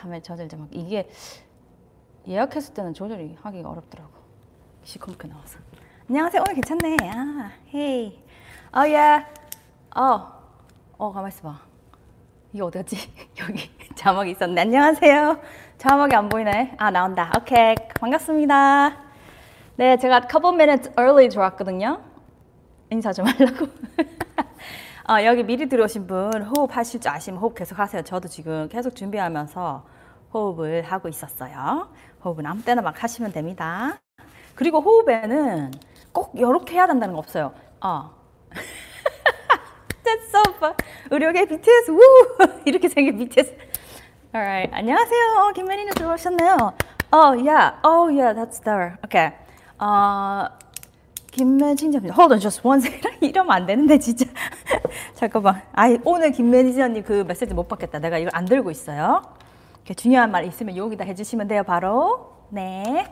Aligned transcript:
잠에 0.00 0.22
젖을 0.22 0.48
막 0.56 0.68
이게 0.70 1.10
예약했을 2.26 2.72
때는 2.72 2.94
조절이 2.94 3.36
하기가 3.42 3.68
어렵더라고. 3.68 4.10
시커멓게 4.82 5.28
나와서. 5.28 5.58
안녕하세요. 6.08 6.42
오늘 6.42 6.54
괜찮네. 6.54 6.96
아, 7.02 7.50
헤이. 7.74 8.18
어, 8.74 8.86
예. 8.86 9.26
어, 9.94 10.32
어, 10.96 11.12
가만 11.12 11.28
있어봐. 11.28 11.60
이게 12.54 12.62
어디 12.62 12.78
갔지? 12.78 12.96
여기 13.40 13.70
자막이 13.94 14.30
있었네. 14.30 14.62
안녕하세요. 14.62 15.38
자막이 15.76 16.16
안 16.16 16.30
보이네. 16.30 16.76
아, 16.78 16.90
나온다. 16.90 17.30
오케이. 17.38 17.74
반갑습니다. 18.00 18.96
네, 19.76 19.98
제가 19.98 20.22
couple 20.30 20.54
minutes 20.54 20.90
early 20.98 21.28
들어왔거든요. 21.28 22.00
인사 22.88 23.12
좀 23.12 23.26
하려고. 23.26 23.66
어, 25.10 25.24
여기 25.24 25.42
미리 25.42 25.68
들어오신 25.68 26.06
분 26.06 26.40
호흡 26.42 26.76
하실 26.76 27.00
줄 27.00 27.10
아시면 27.10 27.40
호흡 27.40 27.56
계속 27.56 27.80
하세요. 27.80 28.00
저도 28.00 28.28
지금 28.28 28.68
계속 28.68 28.94
준비하면서 28.94 29.84
호흡을 30.32 30.82
하고 30.82 31.08
있었어요. 31.08 31.88
호흡은 32.24 32.46
아무 32.46 32.62
때나 32.62 32.80
막 32.80 33.02
하시면 33.02 33.32
됩니다. 33.32 33.98
그리고 34.54 34.80
호흡에는 34.80 35.72
꼭 36.12 36.30
이렇게 36.36 36.76
해야 36.76 36.86
된다는 36.86 37.14
거 37.14 37.18
없어요. 37.18 37.52
어. 37.80 38.12
So 40.30 40.42
fun. 40.58 40.74
의료계 41.10 41.46
BTS 41.46 41.90
우 41.90 42.00
이렇게 42.64 42.88
생긴 42.88 43.18
BTS. 43.18 43.52
Alright. 44.32 44.72
안녕하세요. 44.72 45.22
어, 45.40 45.52
김맨이님 45.52 45.94
들어오셨네요. 45.94 46.56
Oh 47.12 47.48
yeah. 47.48 47.76
Oh 47.82 48.08
yeah. 48.16 48.32
That's 48.32 48.62
there. 48.62 48.94
Okay. 49.04 49.32
어, 49.80 50.46
김매진님, 51.30 52.10
hold 52.10 52.32
on 52.32 52.40
just 52.40 52.66
one 52.66 52.80
second. 52.80 53.18
이러면 53.24 53.52
안 53.52 53.66
되는데 53.66 53.98
진짜. 53.98 54.26
잠깐만. 55.14 55.62
아, 55.72 55.84
오늘 56.04 56.32
김매니저님 56.32 57.04
그 57.04 57.24
메시지 57.26 57.54
못 57.54 57.68
받겠다. 57.68 57.98
내가 57.98 58.18
이걸 58.18 58.30
안 58.34 58.44
들고 58.44 58.70
있어요. 58.70 59.22
이렇게 59.76 59.94
중요한 59.94 60.30
말 60.30 60.44
있으면 60.44 60.76
여기다 60.76 61.04
해주시면 61.04 61.48
돼요. 61.48 61.62
바로. 61.62 62.32
네. 62.50 63.06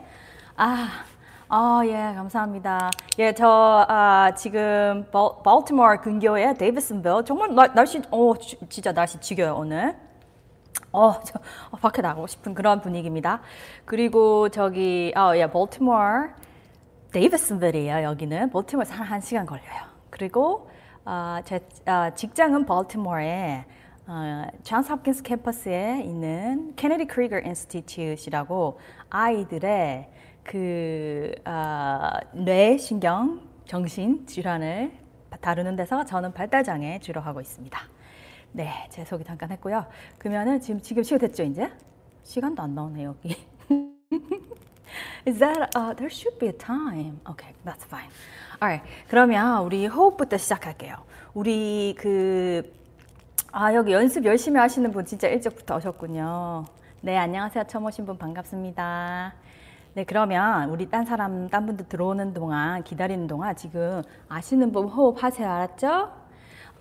아, 0.55 1.05
어, 1.49 1.81
예, 1.85 1.93
감사합니다. 1.93 2.91
예, 3.17 3.33
저 3.33 3.85
아, 3.87 4.31
지금 4.35 5.07
발, 5.11 5.29
발티모어 5.43 6.01
근교의 6.01 6.57
데이비슨빌 6.57 7.23
정말 7.25 7.55
나, 7.55 7.73
날씨, 7.73 8.01
어, 8.11 8.37
주, 8.37 8.55
진짜 8.69 8.91
날씨 8.91 9.19
지겨요 9.19 9.55
오늘. 9.55 9.95
어, 10.91 11.19
저, 11.23 11.39
어, 11.71 11.77
밖에 11.77 12.01
나가고 12.01 12.27
싶은 12.27 12.53
그런 12.53 12.81
분위기입니다. 12.81 13.41
그리고 13.85 14.49
저기, 14.49 15.13
어, 15.15 15.31
예, 15.35 15.47
볼티모어 15.47 16.27
데이비슨빌이에요. 17.11 18.03
여기는 18.03 18.49
볼티모어에서 18.49 18.93
한, 18.93 19.05
한 19.05 19.21
시간 19.21 19.45
걸려요. 19.45 19.81
그리고 20.09 20.69
어, 21.05 21.39
제 21.43 21.59
어, 21.87 22.13
직장은 22.13 22.65
볼티모어에 22.65 23.65
어, 24.07 24.45
존스 24.63 24.91
홉킨스 24.91 25.23
캠퍼스에 25.23 26.01
있는 26.03 26.75
Kennedy 26.75 27.05
Krieger 27.05 27.39
Institute이라고 27.39 28.79
아이들의 29.09 30.09
그 30.43 31.31
어, 31.45 32.09
뇌신경 32.33 33.41
정신 33.65 34.25
질환을 34.25 34.91
다루는 35.41 35.75
데서 35.75 36.05
저는 36.05 36.33
발달장애 36.33 36.99
주로 36.99 37.21
하고 37.21 37.39
있습니다. 37.39 37.79
네, 38.51 38.87
제 38.89 39.05
소개 39.05 39.23
잠깐 39.23 39.51
했고요. 39.51 39.85
그러면은 40.17 40.59
지금 40.59 40.81
지금 40.81 41.03
시간 41.03 41.19
됐죠, 41.19 41.43
이제? 41.43 41.71
시간도 42.23 42.63
안 42.63 42.73
나오네 42.73 43.03
여기. 43.03 43.35
Is 45.25 45.39
that 45.39 45.69
uh, 45.75 45.93
there 45.95 46.09
should 46.09 46.37
be 46.39 46.47
a 46.47 46.53
time? 46.53 47.19
Okay, 47.29 47.53
that's 47.65 47.85
fine. 47.85 48.09
Alright, 48.61 48.83
그러면 49.07 49.63
우리 49.63 49.87
호흡부터 49.87 50.37
시작할게요. 50.37 50.97
우리 51.33 51.95
그 51.97 52.63
아, 53.51 53.73
여기 53.73 53.93
연습 53.93 54.25
열심히 54.25 54.59
하시는 54.59 54.91
분 54.91 55.05
진짜 55.05 55.27
일찍부터 55.27 55.77
오셨군요. 55.77 56.65
네, 57.01 57.17
안녕하세요. 57.17 57.63
처음 57.67 57.85
오신 57.85 58.05
분 58.05 58.17
반갑습니다. 58.17 59.33
네, 59.95 60.03
그러면 60.03 60.69
우리 60.69 60.89
딴 60.89 61.05
사람, 61.05 61.49
딴 61.49 61.65
분들 61.65 61.87
들어오는 61.89 62.33
동안, 62.33 62.83
기다리는 62.83 63.25
동안 63.25 63.55
지금 63.55 64.03
아시는 64.27 64.71
분 64.71 64.87
호흡하세요. 64.87 65.49
알았죠? 65.49 66.18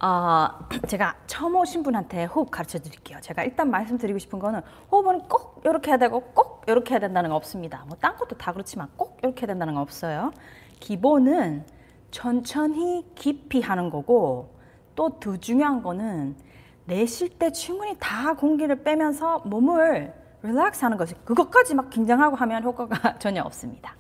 어, 0.01 0.49
제가 0.87 1.17
처음 1.27 1.57
오신 1.57 1.83
분한테 1.83 2.25
호흡 2.27 2.51
가르쳐 2.51 2.79
드릴게요. 2.79 3.19
제가 3.21 3.43
일단 3.43 3.71
말씀드리고 3.71 4.19
싶은 4.19 4.39
거는 4.39 4.61
호흡은 4.93 5.23
꼭 5.29 5.61
이렇게 5.65 5.91
해야 5.91 5.99
되고 5.99 6.21
꼭 6.21 6.63
이렇게 6.69 6.93
해야 6.93 7.01
된다는 7.01 7.31
거 7.31 7.37
없습니다. 7.37 7.85
뭐 7.87 7.97
딴 8.01 8.17
것도 8.17 8.37
다 8.37 8.53
그렇지만 8.53 8.89
꼭 8.97 9.19
이렇게 9.23 9.43
해야 9.43 9.47
된다는 9.49 9.75
거 9.75 9.81
없어요. 9.81 10.33
기본은 10.81 11.65
천천히 12.13 13.05
깊이 13.17 13.61
하는 13.61 13.91
거고 13.91 14.55
또 14.95 15.09
더 15.21 15.37
중요한 15.37 15.83
거는 15.83 16.37
내쉴 16.85 17.29
때 17.31 17.51
충분히 17.53 17.97
다 17.99 18.35
공기를 18.35 18.83
빼면서 18.83 19.41
몸을 19.41 20.15
릴렉스 20.43 20.85
하는 20.85 20.97
것이 20.97 21.15
그것까지 21.25 21.75
막 21.75 21.91
긴장하고 21.91 22.37
하면 22.37 22.63
효과가 22.63 23.19
전혀 23.19 23.43
없습니다. 23.43 23.97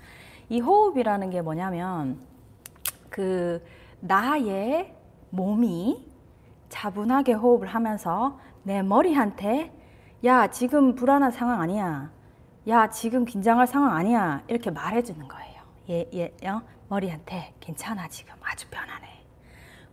이 0.49 0.61
호흡이라는 0.61 1.31
게 1.31 1.43
뭐냐면 1.43 2.19
그 3.11 3.63
나의 4.01 4.95
몸이 5.31 6.05
차분하게 6.69 7.33
호흡을 7.35 7.69
하면서 7.69 8.39
내 8.63 8.83
머리한테 8.83 9.73
야 10.25 10.49
지금 10.49 10.95
불안한 10.95 11.31
상황 11.31 11.61
아니야. 11.61 12.11
야 12.69 12.91
지금 12.91 13.25
긴장할 13.25 13.67
상황 13.67 13.95
아니야. 13.95 14.43
이렇게 14.49 14.71
말해주는 14.71 15.27
거예요 15.27 15.63
얘, 15.91 16.11
얘 16.15 16.49
어? 16.49 16.63
머리한테 16.89 17.55
괜찮아 17.61 18.09
지금. 18.09 18.35
아주 18.43 18.69
편안해. 18.71 19.07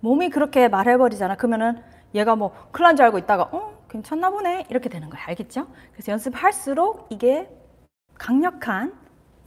몸이 0.01 0.29
그렇게 0.29 0.67
말해버리잖아. 0.67 1.35
그러면은 1.35 1.81
얘가 2.13 2.35
뭐 2.35 2.53
큰일 2.71 2.83
난 2.87 2.95
줄 2.95 3.05
알고 3.05 3.17
있다가 3.19 3.43
어 3.51 3.75
괜찮나 3.89 4.29
보네. 4.29 4.65
이렇게 4.69 4.89
되는 4.89 5.09
거야 5.09 5.21
알겠죠? 5.27 5.67
그래서 5.93 6.11
연습할수록 6.11 7.07
이게 7.09 7.49
강력한 8.17 8.93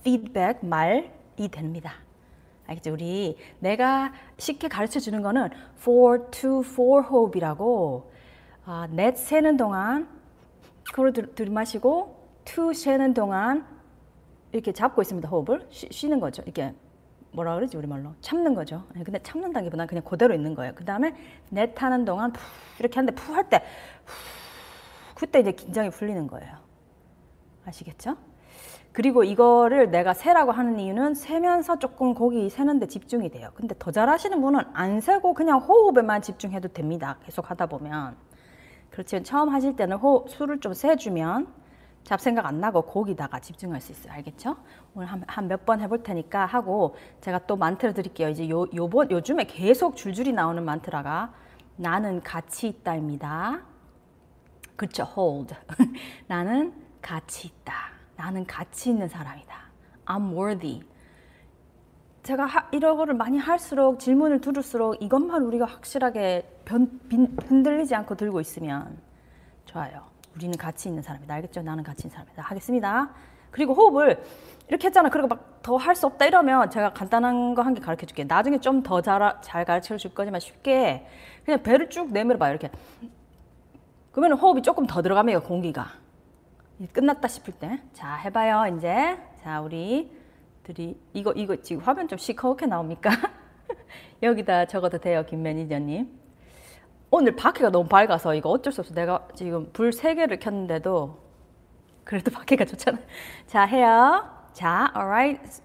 피드백 0.05 0.65
말이 0.65 1.11
됩니다 1.51 1.93
알겠죠? 2.69 2.93
우리 2.93 3.37
내가 3.59 4.13
쉽게 4.37 4.69
가르쳐 4.69 5.01
주는 5.01 5.23
거는 5.23 5.49
4 5.79 6.31
to 6.31 6.63
4 6.63 7.01
호흡이라고 7.09 8.13
아, 8.65 8.87
넷 8.91 9.17
세는 9.17 9.57
동안 9.57 10.09
들, 11.15 11.35
들이마시고 11.35 12.17
2 12.47 12.75
세는 12.75 13.15
동안 13.15 13.67
이렇게 14.53 14.73
잡고 14.73 15.03
있습니다. 15.03 15.29
호흡을 15.29 15.67
쉬, 15.71 15.89
쉬는 15.91 16.21
거죠. 16.21 16.43
이렇게 16.43 16.75
뭐라 17.33 17.55
그러지 17.55 17.77
우리말로 17.77 18.15
참는 18.21 18.55
거죠. 18.55 18.85
근데 19.05 19.19
참는다기보다는 19.23 19.87
그냥 19.87 20.05
그대로 20.05 20.35
있는 20.35 20.55
거예요. 20.55 20.73
그 20.75 20.85
다음에 20.85 21.15
넷 21.51 21.81
하는 21.83 22.05
동안 22.05 22.33
푸 22.33 22.41
이렇게 22.79 22.95
하는데 22.97 23.15
푸 23.15 23.35
할 23.35 23.49
때 23.49 23.63
그때 25.15 25.41
이제 25.41 25.53
긴장이 25.53 25.91
풀리는 25.91 26.27
거예요. 26.27 26.57
아시겠죠? 27.67 28.17
그리고 28.99 29.23
이거를 29.23 29.93
내가 29.93 30.13
세라고 30.13 30.51
하는 30.51 30.81
이유는 30.81 31.15
세면서 31.15 31.79
조금 31.79 32.15
거기 32.15 32.51
세는데 32.51 32.89
집중이 32.89 33.29
돼요. 33.31 33.51
근데 33.55 33.73
더 33.79 33.93
잘하시는 33.93 34.41
분은 34.41 34.61
안 34.73 35.01
세고 35.01 35.35
그냥 35.35 35.61
호흡에만 35.61 36.21
집중해도 36.21 36.71
됩니다. 36.71 37.17
계속 37.25 37.49
하다 37.49 37.67
보면. 37.67 38.17
그렇지만 38.91 39.23
처음 39.23 39.51
하실 39.51 39.77
때는 39.77 39.99
호, 39.99 40.25
술을 40.27 40.59
좀 40.59 40.75
세주면 40.75 41.47
잡생각 42.03 42.45
안 42.45 42.59
나고 42.59 42.83
거기다가 42.83 43.39
집중할 43.39 43.81
수 43.81 43.93
있어요. 43.93 44.15
알겠죠? 44.15 44.57
오늘 44.97 45.07
한 45.07 45.47
몇 45.47 45.65
번 45.65 45.81
해볼 45.81 46.03
테니까 46.03 46.45
하고 46.47 46.97
제가 47.21 47.47
또 47.47 47.55
만트를 47.55 47.95
드릴게요. 47.95 48.29
이제 48.31 48.49
요, 48.49 48.67
요번, 48.75 49.13
요즘에 49.13 49.45
계속 49.45 49.95
줄줄이 49.95 50.33
나오는 50.33 50.65
만트라가 50.65 51.33
나는 51.77 52.21
가치 52.21 52.67
있다입니다. 52.67 53.61
그쵸? 54.75 55.07
hold. 55.17 55.55
나는 56.27 56.73
가치 57.01 57.47
있다. 57.47 57.97
나는 58.19 58.45
가치 58.47 58.91
있는 58.91 59.09
사람이다. 59.09 59.55
I'm 60.07 60.33
worthy. 60.37 60.83
제가 62.25 62.45
하, 62.47 62.69
이런 62.73 62.97
거를 62.97 63.15
많이 63.15 63.39
할수록 63.39 64.01
질문을 64.01 64.41
들을수록 64.41 65.01
이것만 65.01 65.43
우리가 65.45 65.65
확실하게 65.67 66.61
변, 66.65 67.01
빈, 67.09 67.37
흔들리지 67.47 67.95
않고 67.95 68.17
들고 68.17 68.41
있으면 68.41 68.99
좋아요. 69.67 70.03
우리는 70.35 70.57
가치 70.59 70.89
있는 70.89 71.03
사람이다. 71.03 71.33
알겠죠? 71.35 71.63
나는 71.63 71.85
가치 71.85 72.07
있는 72.09 72.15
사람이다. 72.17 72.43
하겠습니다. 72.43 73.11
그리고 73.53 73.73
호흡을 73.75 74.23
이렇게 74.69 74.89
했잖아. 74.89 75.09
그리고 75.09 75.29
막 75.29 75.49
더 75.63 75.77
할 75.77 75.95
수 75.97 76.07
없다 76.07 76.25
이러면 76.27 76.71
제가 76.71 76.93
간단한 76.95 77.55
거 77.55 77.63
한 77.63 77.75
개 77.75 77.81
가르쳐 77.81 78.07
줄게. 78.07 78.25
나중에 78.25 78.59
좀 78.59 78.83
더 78.83 79.01
잘 79.03 79.65
가르쳐 79.65 79.97
줄 79.97 80.13
거지만 80.15 80.41
쉽게 80.41 81.07
그냥 81.45 81.63
배를 81.63 81.89
쭉 81.91 82.11
내밀어 82.13 82.39
봐요. 82.39 82.51
이렇게. 82.51 82.71
그러면 84.13 84.39
호흡이 84.39 84.63
조금 84.63 84.87
더 84.87 85.03
들어가면 85.03 85.43
공기가. 85.45 85.89
끝났다 86.87 87.27
싶을 87.29 87.55
때. 87.55 87.83
자, 87.93 88.15
해봐요, 88.17 88.77
이제. 88.77 89.19
자, 89.43 89.61
우리 89.61 90.17
들이, 90.63 91.01
이거, 91.13 91.33
이거 91.33 91.57
지금 91.57 91.83
화면 91.83 92.07
좀 92.09 92.19
시커멓게 92.19 92.67
나옵니까? 92.67 93.11
여기다 94.23 94.67
적어도 94.67 94.99
돼요, 94.99 95.25
김 95.27 95.43
매니저님. 95.43 96.19
오늘 97.11 97.35
밖에가 97.35 97.71
너무 97.71 97.89
밝아서 97.89 98.35
이거 98.35 98.51
어쩔 98.51 98.73
수 98.73 98.83
없어. 98.83 98.95
내가 98.95 99.27
지금 99.35 99.73
불 99.73 99.93
세 99.93 100.15
개를 100.15 100.39
켰는데도 100.39 101.19
그래도 102.05 102.31
밖에가 102.37 102.65
좋잖아. 102.67 102.99
자, 103.47 103.65
해요. 103.65 104.29
자, 104.53 104.93
alright. 104.95 105.63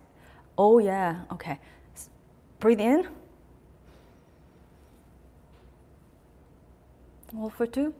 Oh 0.56 0.80
yeah. 0.80 1.26
Okay. 1.34 1.60
Breathe 2.60 2.82
in. 2.82 3.08
Hold 7.34 7.54
for 7.54 7.68
two. 7.70 7.94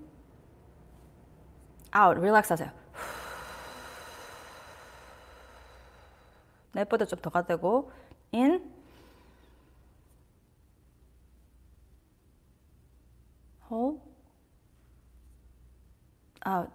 Out. 1.96 2.20
Relax 2.20 2.52
하세요. 2.52 2.70
넷보다 6.74 7.06
좀 7.06 7.22
더 7.22 7.30
가도 7.30 7.48
되고 7.48 7.92
in 8.34 8.72
hold 13.70 14.02
out 16.46 16.72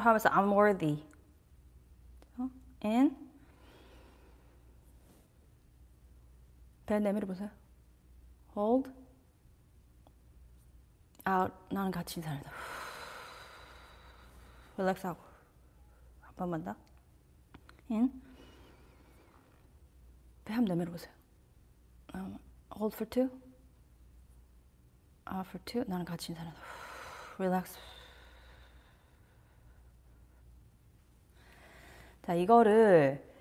하면서 0.00 0.28
I'm 0.30 0.52
worthy. 0.52 1.02
in 2.84 3.16
배 6.86 6.98
내밀어 6.98 7.26
보세요. 7.26 7.50
Hold. 8.54 8.90
out. 11.26 11.54
나는 11.70 11.90
같이 11.90 12.20
살다 12.20 12.50
릴렉스하고. 14.76 15.18
한 16.20 16.34
번만 16.36 16.62
더 16.64 16.76
in 17.94 18.10
배 20.44 20.52
한번 20.52 20.76
내밀어 20.76 20.92
보세요. 20.92 21.10
um, 22.14 22.36
hold 22.76 22.94
for 22.94 23.08
two. 23.08 23.30
out 25.32 25.48
for 25.48 25.64
two? 25.64 25.84
나는 25.86 26.04
같이 26.04 26.34
살다 26.34 26.52
릴렉스 27.38 27.78
자 32.26 32.34
이거를 32.34 33.32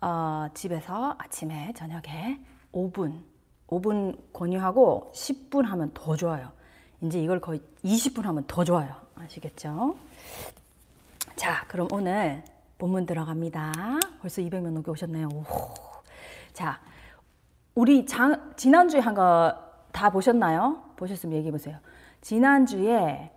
어, 0.00 0.48
집에서 0.52 1.14
아침에 1.18 1.72
저녁에 1.74 2.40
5분 2.72 3.22
5분 3.68 4.32
권유하고 4.32 5.12
10분 5.14 5.64
하면 5.64 5.92
더 5.94 6.16
좋아요. 6.16 6.52
이제 7.00 7.22
이걸 7.22 7.40
거의 7.40 7.60
20분 7.84 8.22
하면 8.22 8.44
더 8.46 8.64
좋아요. 8.64 8.94
아시겠죠? 9.14 9.96
자, 11.36 11.64
그럼 11.68 11.88
오늘 11.90 12.44
본문 12.82 13.06
들어갑니다. 13.06 13.72
벌써 14.20 14.42
200명 14.42 14.70
넘게 14.70 14.90
오셨네요. 14.90 15.28
오. 15.32 15.44
자, 16.52 16.80
우리 17.76 18.04
장, 18.06 18.52
지난주에 18.56 18.98
한 18.98 19.14
거 19.14 19.70
다 19.92 20.10
보셨나요? 20.10 20.82
보셨으면 20.96 21.36
얘기해 21.36 21.52
보세요. 21.52 21.78
지난주에 22.22 23.30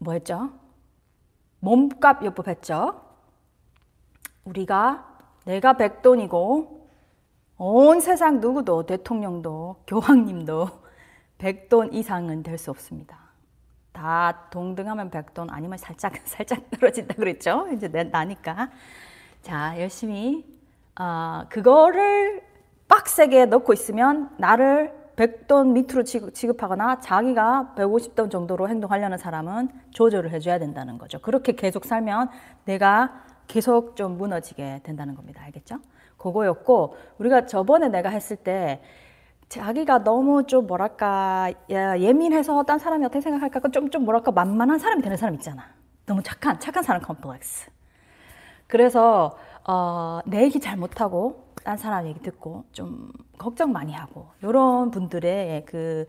뭐 0.00 0.12
했죠? 0.12 0.52
몸값 1.58 2.24
요법 2.24 2.46
했죠? 2.46 3.00
우리가 4.44 5.18
내가 5.44 5.72
백돈이고 5.72 6.88
온 7.56 8.00
세상 8.00 8.38
누구도 8.40 8.86
대통령도 8.86 9.82
교황님도 9.88 10.68
백돈 11.38 11.94
이상은 11.94 12.44
될 12.44 12.58
수 12.58 12.70
없습니다. 12.70 13.23
다 13.94 14.48
동등하면 14.50 15.08
백돈 15.10 15.48
아니면 15.50 15.78
살짝 15.78 16.12
살짝 16.26 16.68
떨어진다 16.70 17.14
그랬죠. 17.14 17.66
이제 17.72 17.88
나니까 17.88 18.68
자 19.40 19.80
열심히 19.80 20.44
어, 21.00 21.44
그거를 21.48 22.42
빡세게 22.88 23.46
넣고 23.46 23.72
있으면 23.72 24.30
나를 24.36 24.92
백돈 25.16 25.74
밑으로 25.74 26.02
취급하거나 26.02 26.98
자기가 26.98 27.74
150돈 27.76 28.30
정도로 28.30 28.68
행동하려는 28.68 29.16
사람은 29.16 29.68
조절을 29.90 30.30
해줘야 30.32 30.58
된다는 30.58 30.98
거죠. 30.98 31.20
그렇게 31.20 31.52
계속 31.52 31.84
살면 31.84 32.30
내가 32.64 33.22
계속 33.46 33.94
좀 33.94 34.18
무너지게 34.18 34.80
된다는 34.82 35.14
겁니다. 35.14 35.42
알겠죠? 35.44 35.78
그거였고 36.18 36.96
우리가 37.18 37.46
저번에 37.46 37.88
내가 37.88 38.08
했을 38.08 38.36
때 38.36 38.82
자기가 39.48 40.04
너무 40.04 40.44
좀 40.46 40.66
뭐랄까 40.66 41.52
예민해서 41.70 42.62
딴 42.64 42.78
사람이 42.78 43.04
어떻게 43.04 43.20
생각할까 43.20 43.68
좀, 43.70 43.90
좀 43.90 44.04
뭐랄까 44.04 44.32
만만한 44.32 44.78
사람이 44.78 45.02
되는 45.02 45.16
사람 45.16 45.34
있잖아. 45.34 45.64
너무 46.06 46.22
착한 46.22 46.58
착한 46.60 46.82
사람 46.82 47.02
컴플렉스. 47.02 47.70
그래서 48.66 49.36
어, 49.66 50.20
내 50.26 50.42
얘기 50.42 50.60
잘 50.60 50.76
못하고 50.76 51.44
딴 51.64 51.76
사람 51.76 52.06
얘기 52.06 52.20
듣고 52.20 52.64
좀 52.72 53.10
걱정 53.38 53.72
많이 53.72 53.92
하고 53.92 54.28
이런 54.42 54.90
분들의 54.90 55.64
그 55.66 56.06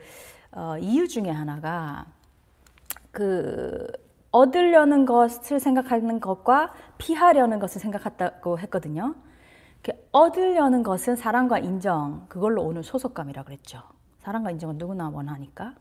어, 0.51 0.77
이유 0.79 1.07
중에 1.07 1.29
하나가 1.29 2.05
그 3.11 3.87
얻으려는 4.31 5.05
것을 5.05 5.59
생각하는 5.59 6.19
것과 6.19 6.73
피하려는 6.97 7.59
것을 7.59 7.79
생각했다고 7.79 8.59
했거든요. 8.59 9.15
얻으려는 10.11 10.83
것은 10.83 11.15
사랑과 11.15 11.59
인정, 11.59 12.25
그걸로 12.29 12.63
오는 12.63 12.81
소속감이라 12.81 13.43
그랬죠. 13.43 13.83
사랑과 14.19 14.51
인정은 14.51 14.77
누구나 14.77 15.09
원하니까. 15.09 15.75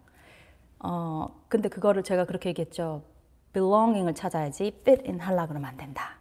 어, 0.80 1.42
근데 1.48 1.68
그거를 1.68 2.02
제가 2.02 2.26
그렇게 2.26 2.50
얘기했죠. 2.50 3.02
belonging을 3.52 4.14
찾아야지 4.14 4.66
fit 4.80 5.04
in 5.06 5.20
하려 5.20 5.46
그러면 5.46 5.70
안 5.70 5.76
된다. 5.76 6.18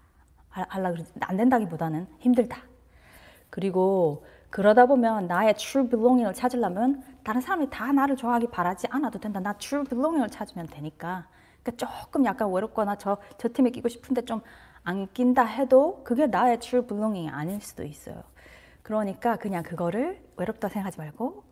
하려 0.49 0.91
그러면 0.91 1.05
안 1.19 1.35
된다기보다는 1.35 2.07
힘들다. 2.19 2.61
그리고 3.49 4.25
그러다 4.49 4.85
보면 4.85 5.27
나의 5.27 5.55
true 5.55 5.89
belonging을 5.89 6.33
찾으려면 6.33 7.03
다른 7.23 7.41
사람이 7.41 7.69
다 7.71 7.91
나를 7.91 8.15
좋아하기 8.15 8.47
바라지 8.47 8.87
않아도 8.89 9.19
된다. 9.19 9.39
나 9.39 9.53
true 9.53 9.83
belonging을 9.83 10.29
찾으면 10.29 10.67
되니까. 10.67 11.27
그러니까 11.63 11.87
조금 11.87 12.23
약간 12.25 12.51
외롭거나 12.51 12.95
저, 12.97 13.17
저 13.37 13.49
팀에 13.51 13.71
끼고 13.71 13.89
싶은데 13.89 14.23
좀 14.25 14.41
안 14.83 15.07
낀다 15.13 15.43
해도 15.43 16.01
그게 16.03 16.27
나의 16.27 16.59
true 16.59 16.85
belonging이 16.85 17.29
아닐 17.29 17.61
수도 17.61 17.83
있어요. 17.83 18.23
그러니까 18.81 19.37
그냥 19.37 19.63
그거를 19.63 20.21
외롭다 20.35 20.67
생각하지 20.67 20.97
말고 20.97 21.43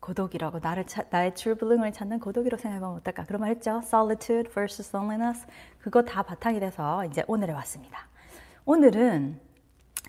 고독이라고 0.00 0.58
나를 0.60 0.84
차, 0.86 1.04
나의 1.10 1.34
true 1.34 1.56
belonging을 1.56 1.92
찾는 1.92 2.18
고독이라고 2.18 2.60
생각하면 2.60 2.96
어떨까? 2.96 3.24
그런 3.24 3.40
말 3.40 3.50
했죠. 3.50 3.80
Solitude 3.84 4.50
versus 4.52 4.94
loneliness. 4.94 5.46
그거 5.78 6.02
다 6.02 6.22
바탕이 6.22 6.58
돼서 6.58 7.04
이제 7.04 7.22
오늘에 7.28 7.52
왔습니다. 7.52 8.08
오늘은 8.64 9.40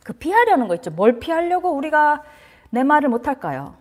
그 0.04 0.14
피하려는 0.14 0.68
거 0.68 0.76
있죠. 0.76 0.90
뭘 0.90 1.20
피하려고 1.20 1.72
우리가 1.72 2.24
내 2.72 2.84
말을 2.84 3.10
못 3.10 3.28
할까요? 3.28 3.76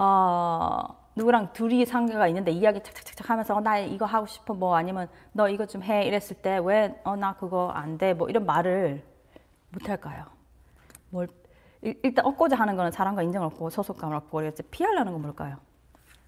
어, 0.00 1.01
누구랑 1.16 1.52
둘이 1.52 1.84
상대가 1.84 2.26
있는데 2.28 2.50
이야기 2.52 2.82
착착착착 2.82 3.28
하면서 3.30 3.54
어, 3.54 3.60
나 3.60 3.78
이거 3.78 4.06
하고 4.06 4.26
싶어 4.26 4.54
뭐 4.54 4.76
아니면 4.76 5.08
너 5.32 5.48
이거 5.48 5.66
좀 5.66 5.82
해 5.82 6.06
이랬을 6.06 6.36
때 6.42 6.58
왜 6.58 6.94
어 7.04 7.16
나 7.16 7.34
그거 7.34 7.70
안 7.70 7.98
돼 7.98 8.14
뭐 8.14 8.28
이런 8.30 8.46
말을 8.46 9.04
못 9.70 9.88
할까요? 9.88 10.24
뭘 11.10 11.28
일단 11.82 12.24
얻고자 12.26 12.56
하는 12.56 12.76
거는 12.76 12.92
사랑과 12.92 13.22
인정을 13.22 13.46
얻고 13.48 13.70
소속감을 13.70 14.16
얻고 14.16 14.38
그랬지 14.38 14.62
피하려는 14.64 15.12
건 15.12 15.22
뭘까요? 15.22 15.56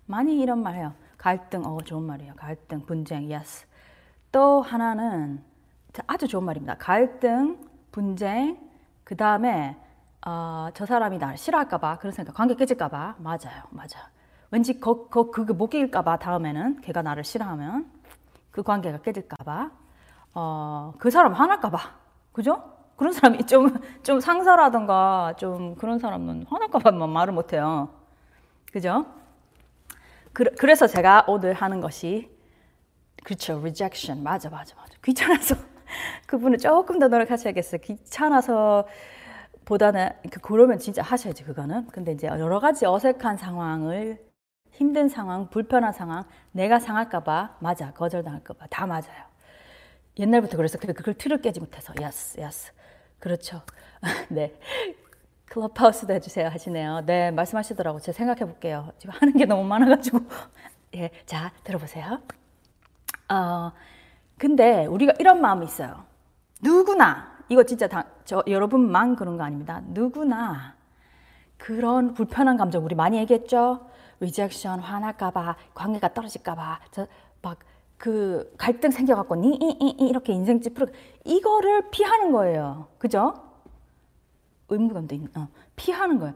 많이 0.06 0.40
이런 0.40 0.62
말 0.62 0.74
해요. 0.74 0.92
갈등, 1.16 1.64
어 1.64 1.78
좋은 1.82 2.02
말이에요. 2.02 2.34
갈등, 2.36 2.80
분쟁, 2.84 3.30
yes. 3.32 3.66
또 4.32 4.60
하나는 4.62 5.42
아주 6.06 6.26
좋은 6.28 6.44
말입니다. 6.44 6.74
갈등, 6.76 7.58
분쟁, 7.92 8.58
그 9.04 9.16
다음에 9.16 9.76
어, 10.26 10.68
저 10.74 10.84
사람이 10.86 11.18
나를 11.18 11.36
싫어할까봐 11.38 11.98
그런 11.98 12.12
생각, 12.12 12.34
관계 12.34 12.54
깨질까봐 12.54 13.16
맞아요, 13.18 13.62
맞아요. 13.70 14.04
왠지 14.54 14.78
거, 14.78 15.08
거, 15.08 15.32
그게 15.32 15.52
못 15.52 15.68
깨질까봐 15.68 16.18
다음에는 16.20 16.80
걔가 16.82 17.02
나를 17.02 17.24
싫어하면 17.24 17.90
그 18.52 18.62
관계가 18.62 18.98
깨질까봐 18.98 19.72
어, 20.34 20.94
그 20.98 21.10
사람 21.10 21.32
화날까봐 21.32 21.76
그죠? 22.30 22.62
그런 22.94 23.12
사람이 23.12 23.46
좀, 23.50 23.76
좀 24.04 24.20
상사라든가 24.20 25.34
좀 25.38 25.74
그런 25.74 25.98
사람은 25.98 26.46
화날까봐 26.48 26.92
말을 26.92 27.34
못해요. 27.34 27.88
그죠? 28.72 29.06
그, 30.32 30.44
그래서 30.56 30.86
제가 30.86 31.24
오늘 31.26 31.52
하는 31.54 31.80
것이 31.80 32.30
그렇죠. 33.24 33.58
rejection. 33.58 34.22
맞아, 34.22 34.50
맞아, 34.50 34.76
맞아. 34.76 34.94
귀찮아서 35.04 35.56
그분을 36.28 36.58
조금 36.58 37.00
더 37.00 37.08
노력하셔야겠어요. 37.08 37.80
귀찮아서 37.80 38.86
보다는 39.64 40.10
그, 40.30 40.38
그러면 40.38 40.78
진짜 40.78 41.02
하셔야지 41.02 41.42
그거는. 41.42 41.88
근데 41.88 42.12
이제 42.12 42.28
여러 42.28 42.60
가지 42.60 42.86
어색한 42.86 43.36
상황을 43.36 44.33
힘든 44.74 45.08
상황, 45.08 45.48
불편한 45.50 45.92
상황, 45.92 46.24
내가 46.50 46.80
상할까봐, 46.80 47.58
맞아, 47.60 47.92
거절당할까봐, 47.92 48.66
다 48.70 48.86
맞아요. 48.86 49.24
옛날부터 50.18 50.56
그래서 50.56 50.78
그걸 50.78 51.14
틀을 51.14 51.40
깨지 51.40 51.60
못해서, 51.60 51.94
yes, 52.00 52.40
yes. 52.40 52.72
그렇죠. 53.20 53.62
네. 54.28 54.52
클럽하우스도 55.46 56.12
해주세요 56.14 56.48
하시네요. 56.48 57.02
네, 57.06 57.30
말씀하시더라고. 57.30 58.00
제가 58.00 58.16
생각해 58.16 58.40
볼게요. 58.40 58.90
지금 58.98 59.14
하는 59.16 59.34
게 59.34 59.44
너무 59.44 59.62
많아가지고. 59.64 60.18
예, 60.96 61.10
자, 61.24 61.52
들어보세요. 61.62 62.20
어, 63.28 63.72
근데 64.36 64.86
우리가 64.86 65.14
이런 65.20 65.40
마음이 65.40 65.66
있어요. 65.66 66.04
누구나, 66.60 67.32
이거 67.48 67.62
진짜 67.62 67.86
다, 67.86 68.06
저, 68.24 68.42
여러분만 68.48 69.14
그런 69.14 69.36
거 69.36 69.44
아닙니다. 69.44 69.82
누구나 69.86 70.74
그런 71.58 72.14
불편한 72.14 72.56
감정, 72.56 72.84
우리 72.84 72.96
많이 72.96 73.18
얘기했죠? 73.18 73.93
리젝션 74.20 74.80
화날까봐 74.80 75.56
관계가 75.74 76.14
떨어질까봐 76.14 76.80
저막 76.90 77.58
그 77.96 78.52
갈등 78.58 78.90
생겨갖고 78.90 79.36
니이이 79.36 80.08
이렇게 80.08 80.32
인생 80.32 80.60
찌푸르 80.60 80.92
이거를 81.24 81.90
피하는 81.90 82.32
거예요. 82.32 82.88
그죠? 82.98 83.34
의무감도 84.68 85.14
있는 85.14 85.30
어, 85.36 85.48
피하는 85.76 86.18
거예요. 86.18 86.34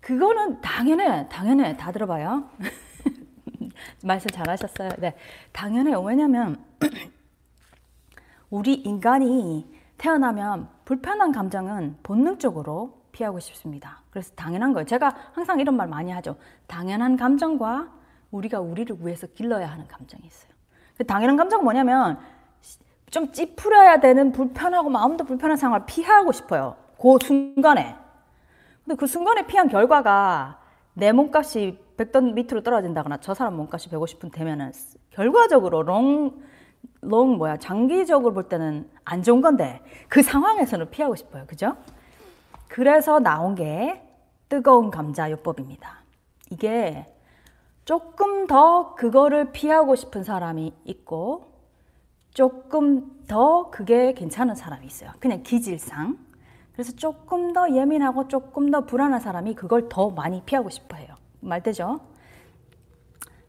그거는 0.00 0.60
당연해, 0.60 1.28
당연해. 1.28 1.76
다 1.76 1.92
들어봐요. 1.92 2.48
말씀 4.02 4.30
잘하셨어요. 4.30 4.90
네, 4.98 5.14
당연해요. 5.52 6.00
왜냐면 6.00 6.64
우리 8.50 8.74
인간이 8.74 9.70
태어나면 9.98 10.68
불편한 10.84 11.32
감정은 11.32 11.98
본능적으로 12.02 13.02
피하고 13.12 13.40
싶습니다. 13.40 14.02
그래서 14.10 14.32
당연한 14.34 14.72
거예요. 14.72 14.86
제가 14.86 15.14
항상 15.32 15.60
이런 15.60 15.76
말 15.76 15.88
많이 15.88 16.10
하죠. 16.10 16.36
당연한 16.66 17.16
감정과 17.16 17.88
우리가 18.30 18.60
우리를 18.60 18.96
위해서 19.00 19.26
길러야 19.26 19.70
하는 19.70 19.86
감정이 19.88 20.22
있어요. 20.26 20.50
그 20.96 21.04
당연한 21.04 21.36
감정은 21.36 21.64
뭐냐면 21.64 22.18
좀 23.10 23.32
찌푸려야 23.32 24.00
되는 24.00 24.32
불편하고 24.32 24.90
마음도 24.90 25.24
불편한 25.24 25.56
상황을 25.56 25.86
피하고 25.86 26.32
싶어요. 26.32 26.76
그 27.00 27.16
순간에. 27.22 27.96
근데 28.84 28.96
그 28.96 29.06
순간에 29.06 29.46
피한 29.46 29.68
결과가 29.68 30.60
내 30.94 31.12
몸값이 31.12 31.78
100돈 31.96 32.34
밑으로 32.34 32.62
떨어진다거나 32.62 33.18
저 33.18 33.34
사람 33.34 33.56
몸값이 33.56 33.90
150불 33.90 34.32
되면은 34.32 34.72
결과적으로 35.10 35.82
long, 35.82 36.42
long 37.00 37.38
뭐야, 37.38 37.56
장기적으로 37.58 38.34
볼 38.34 38.48
때는 38.48 38.88
안 39.04 39.22
좋은 39.22 39.40
건데 39.40 39.80
그 40.08 40.22
상황에서는 40.22 40.90
피하고 40.90 41.14
싶어요. 41.16 41.44
그죠? 41.46 41.76
그래서 42.68 43.18
나온 43.18 43.54
게 43.54 44.02
뜨거운 44.48 44.90
감자 44.90 45.30
요법입니다. 45.30 46.02
이게 46.50 47.06
조금 47.84 48.46
더 48.46 48.94
그거를 48.94 49.52
피하고 49.52 49.96
싶은 49.96 50.22
사람이 50.22 50.74
있고 50.84 51.52
조금 52.34 53.24
더 53.26 53.70
그게 53.70 54.12
괜찮은 54.12 54.54
사람이 54.54 54.86
있어요. 54.86 55.10
그냥 55.18 55.42
기질상. 55.42 56.18
그래서 56.72 56.92
조금 56.94 57.52
더 57.52 57.74
예민하고 57.74 58.28
조금 58.28 58.70
더 58.70 58.86
불안한 58.86 59.20
사람이 59.20 59.54
그걸 59.54 59.88
더 59.88 60.10
많이 60.10 60.42
피하고 60.42 60.70
싶어 60.70 60.96
해요. 60.96 61.08
말 61.40 61.62
되죠? 61.62 62.00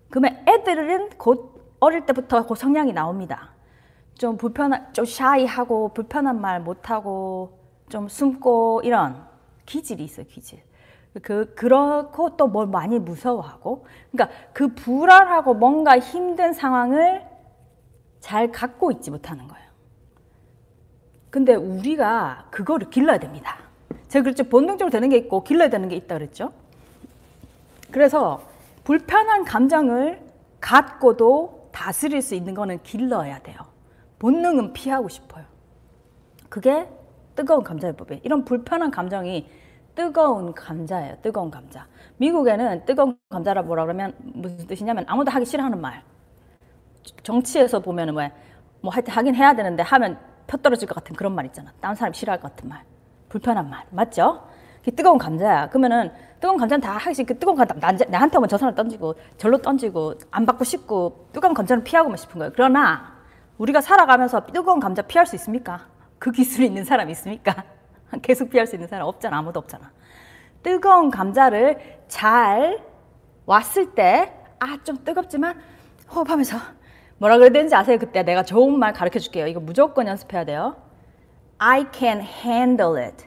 그러면 0.09 0.43
애들은 0.47 1.11
곧 1.17 1.75
어릴 1.79 2.05
때부터 2.05 2.47
그 2.47 2.55
성향이 2.55 2.93
나옵니다. 2.93 3.51
좀 4.15 4.37
불편한, 4.37 4.91
좀 4.93 5.05
샤이하고 5.05 5.93
불편한 5.93 6.41
말 6.41 6.59
못하고 6.59 7.58
좀 7.89 8.07
숨고 8.07 8.81
이런 8.83 9.25
기질이 9.65 10.03
있어요, 10.03 10.25
기질. 10.27 10.61
그, 11.21 11.53
그렇고 11.55 12.37
또 12.37 12.47
뭘 12.47 12.67
많이 12.67 12.99
무서워하고. 12.99 13.85
그러니까 14.11 14.35
그 14.53 14.73
불안하고 14.75 15.53
뭔가 15.55 15.99
힘든 15.99 16.53
상황을 16.53 17.25
잘 18.19 18.51
갖고 18.51 18.91
있지 18.91 19.11
못하는 19.11 19.47
거예요. 19.47 19.69
근데 21.29 21.55
우리가 21.55 22.47
그거를 22.51 22.89
길러야 22.89 23.17
됩니다. 23.19 23.57
제가 24.07 24.23
그랬죠. 24.23 24.43
본능적으로 24.45 24.91
되는 24.91 25.09
게 25.09 25.17
있고 25.17 25.43
길러야 25.43 25.69
되는 25.69 25.87
게 25.89 25.95
있다 25.95 26.15
그랬죠. 26.15 26.51
그래서 27.91 28.41
불편한 28.83 29.45
감정을 29.45 30.21
갖고도 30.59 31.69
다스릴 31.71 32.21
수 32.21 32.35
있는 32.35 32.53
거는 32.53 32.81
길러야 32.83 33.39
돼요. 33.39 33.57
본능은 34.19 34.73
피하고 34.73 35.07
싶어요. 35.07 35.45
그게 36.49 36.87
뜨거운 37.39 37.63
감자요법이에요. 37.63 38.21
이런 38.25 38.43
불편한 38.43 38.91
감정이 38.91 39.49
뜨거운 39.95 40.53
감자예요. 40.53 41.15
뜨거운 41.21 41.49
감자. 41.49 41.87
미국에는 42.17 42.83
뜨거운 42.83 43.17
감자라 43.29 43.61
뭐라 43.61 43.85
그러면 43.85 44.13
무슨 44.19 44.67
뜻이냐면 44.67 45.05
아무도 45.07 45.31
하기 45.31 45.45
싫어하는 45.45 45.79
말. 45.79 46.03
정치에서 47.23 47.79
보면은 47.79 48.13
뭐, 48.13 48.23
뭐 48.81 48.91
하여튼 48.91 49.13
하긴 49.13 49.35
해야 49.35 49.55
되는데 49.55 49.83
하면 49.83 50.19
펴 50.47 50.57
떨어질 50.57 50.85
것 50.85 50.95
같은 50.95 51.15
그런 51.15 51.33
말 51.33 51.45
있잖아. 51.45 51.71
다른 51.79 51.95
사람 51.95 52.11
싫어할 52.11 52.41
것 52.41 52.53
같은 52.53 52.67
말. 52.67 52.83
불편한 53.29 53.69
말. 53.69 53.85
맞죠? 53.91 54.43
그 54.83 54.93
뜨거운 54.93 55.17
감자야. 55.17 55.69
그러면은 55.69 56.11
뜨거운 56.41 56.57
감자는 56.57 56.81
다 56.81 56.97
하기 56.97 57.23
그 57.23 57.39
뜨거운 57.39 57.55
감자 57.55 57.73
나, 57.75 57.91
나한테 58.09 58.37
오면 58.37 58.49
저 58.49 58.57
사람 58.57 58.75
던지고 58.75 59.15
절로 59.37 59.59
던지고 59.59 60.15
안 60.29 60.45
받고 60.45 60.65
싶고 60.65 61.29
뜨거운 61.31 61.53
감자는 61.53 61.85
피하고만 61.85 62.17
싶은 62.17 62.39
거예요. 62.39 62.51
그러나 62.53 63.13
우리가 63.57 63.79
살아가면서 63.79 64.45
뜨거운 64.47 64.81
감자 64.81 65.01
피할 65.03 65.25
수 65.25 65.37
있습니까? 65.37 65.87
그 66.19 66.31
기술이 66.31 66.67
있는 66.67 66.83
사람 66.83 67.09
있습니까? 67.09 67.63
계속 68.21 68.49
피할 68.49 68.67
수 68.67 68.75
있는 68.75 68.87
사람 68.87 69.07
없잖아. 69.07 69.37
아무도 69.37 69.59
없잖아. 69.59 69.91
뜨거운 70.61 71.09
감자를 71.09 72.01
잘 72.07 72.83
왔을 73.45 73.95
때, 73.95 74.33
아, 74.59 74.77
좀 74.83 75.03
뜨겁지만 75.03 75.59
호흡하면서 76.13 76.57
뭐라 77.17 77.37
그래야 77.37 77.51
되는지 77.51 77.75
아세요? 77.75 77.97
그때 77.97 78.23
내가 78.23 78.43
좋은 78.43 78.77
말 78.77 78.93
가르쳐 78.93 79.19
줄게요. 79.19 79.47
이거 79.47 79.59
무조건 79.59 80.07
연습해야 80.07 80.45
돼요. 80.45 80.75
I 81.57 81.85
can 81.93 82.21
handle 82.21 83.01
it. 83.01 83.25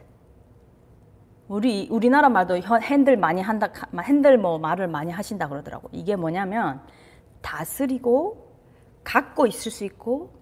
우리 1.48 1.88
우리나라 1.90 2.30
말도 2.30 2.60
핸들 2.82 3.16
많이 3.18 3.42
한다 3.42 3.68
핸들 4.02 4.38
뭐 4.38 4.58
말을 4.58 4.88
많이 4.88 5.12
하신다 5.12 5.48
그러더라고. 5.48 5.88
이게 5.92 6.16
뭐냐면 6.16 6.80
다스리고 7.42 8.50
갖고 9.04 9.46
있을 9.46 9.70
수 9.70 9.84
있고 9.84 10.41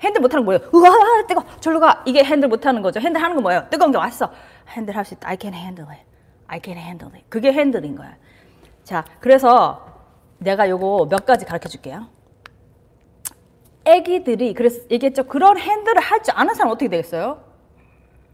핸들 0.00 0.20
못하는 0.20 0.44
거 0.44 0.52
뭐예요? 0.52 0.68
우와 0.72 1.26
뜨거 1.26 1.44
절로 1.60 1.80
가 1.80 2.02
이게 2.06 2.22
핸들 2.24 2.48
못하는 2.48 2.82
거죠. 2.82 3.00
핸들 3.00 3.22
하는 3.22 3.36
거 3.36 3.42
뭐예요? 3.42 3.66
뜨거운 3.70 3.92
게 3.92 3.98
왔어. 3.98 4.30
핸들 4.68 4.96
할 4.96 5.04
수 5.04 5.14
있다. 5.14 5.28
I 5.28 5.36
can 5.40 5.54
handle 5.54 5.88
it. 5.90 6.02
I 6.48 6.60
can 6.62 6.78
handle 6.78 7.12
it. 7.14 7.26
그게 7.28 7.52
핸들인 7.52 7.96
거야. 7.96 8.16
자 8.84 9.04
그래서 9.20 9.84
내가 10.38 10.68
요거 10.68 11.08
몇 11.10 11.24
가지 11.26 11.44
가르쳐 11.44 11.68
줄게요. 11.68 12.06
애기들이 13.84 14.54
그래서 14.54 14.80
얘기했죠. 14.90 15.24
그런 15.24 15.58
핸들을 15.58 16.00
할 16.02 16.22
줄 16.22 16.34
아는 16.36 16.54
사람 16.54 16.72
어떻게 16.72 16.88
되겠어요? 16.88 17.42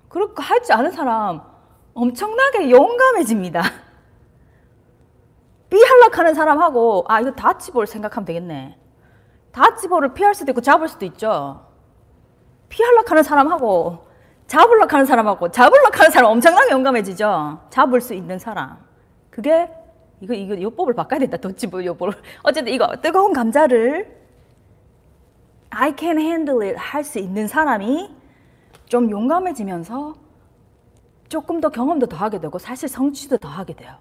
그렇게 0.09 0.43
할 0.43 0.63
줄 0.63 0.73
아는 0.75 0.91
사람 0.91 1.43
엄청나게 1.95 2.71
용감해집니다. 2.71 3.63
삐할락하는 5.71 6.35
사람하고 6.35 7.05
아 7.09 7.21
이거 7.21 7.33
다치볼 7.33 7.87
생각하면 7.87 8.25
되겠네. 8.27 8.79
다치볼을 9.53 10.15
피할 10.15 10.35
수도 10.35 10.51
있고 10.53 10.61
잡을 10.61 10.89
수도 10.89 11.05
있죠. 11.07 11.67
피할락하는 12.69 13.23
사람하고 13.23 14.07
잡을락하는 14.47 15.07
사람하고 15.07 15.51
잡을락하는 15.51 16.11
사람 16.11 16.31
엄청나게 16.33 16.73
용감해지죠. 16.73 17.61
잡을 17.71 18.01
수 18.01 18.15
있는 18.15 18.39
사람. 18.39 18.79
그게 19.31 19.71
이거 20.21 20.35
이거 20.35 20.61
요법을 20.61 20.95
바꿔야 20.95 21.21
된다. 21.21 21.37
도치볼 21.37 21.85
요법을. 21.87 22.15
어쨌든 22.43 22.73
이거 22.73 22.87
뜨거운 23.01 23.33
감자를 23.33 24.21
I 25.71 25.95
can 25.99 26.19
handle 26.19 26.67
it 26.67 26.79
할 26.79 27.03
수 27.05 27.19
있는 27.19 27.47
사람이 27.49 28.15
좀 28.87 29.11
용감해지면서 29.11 30.15
조금 31.29 31.61
더 31.61 31.71
경험도 31.71 32.07
더 32.07 32.17
하게 32.17 32.41
되고 32.41 32.59
사실 32.59 32.89
성취도 32.89 33.39
더 33.39 33.49
하게 33.49 33.75
돼요. 33.75 33.97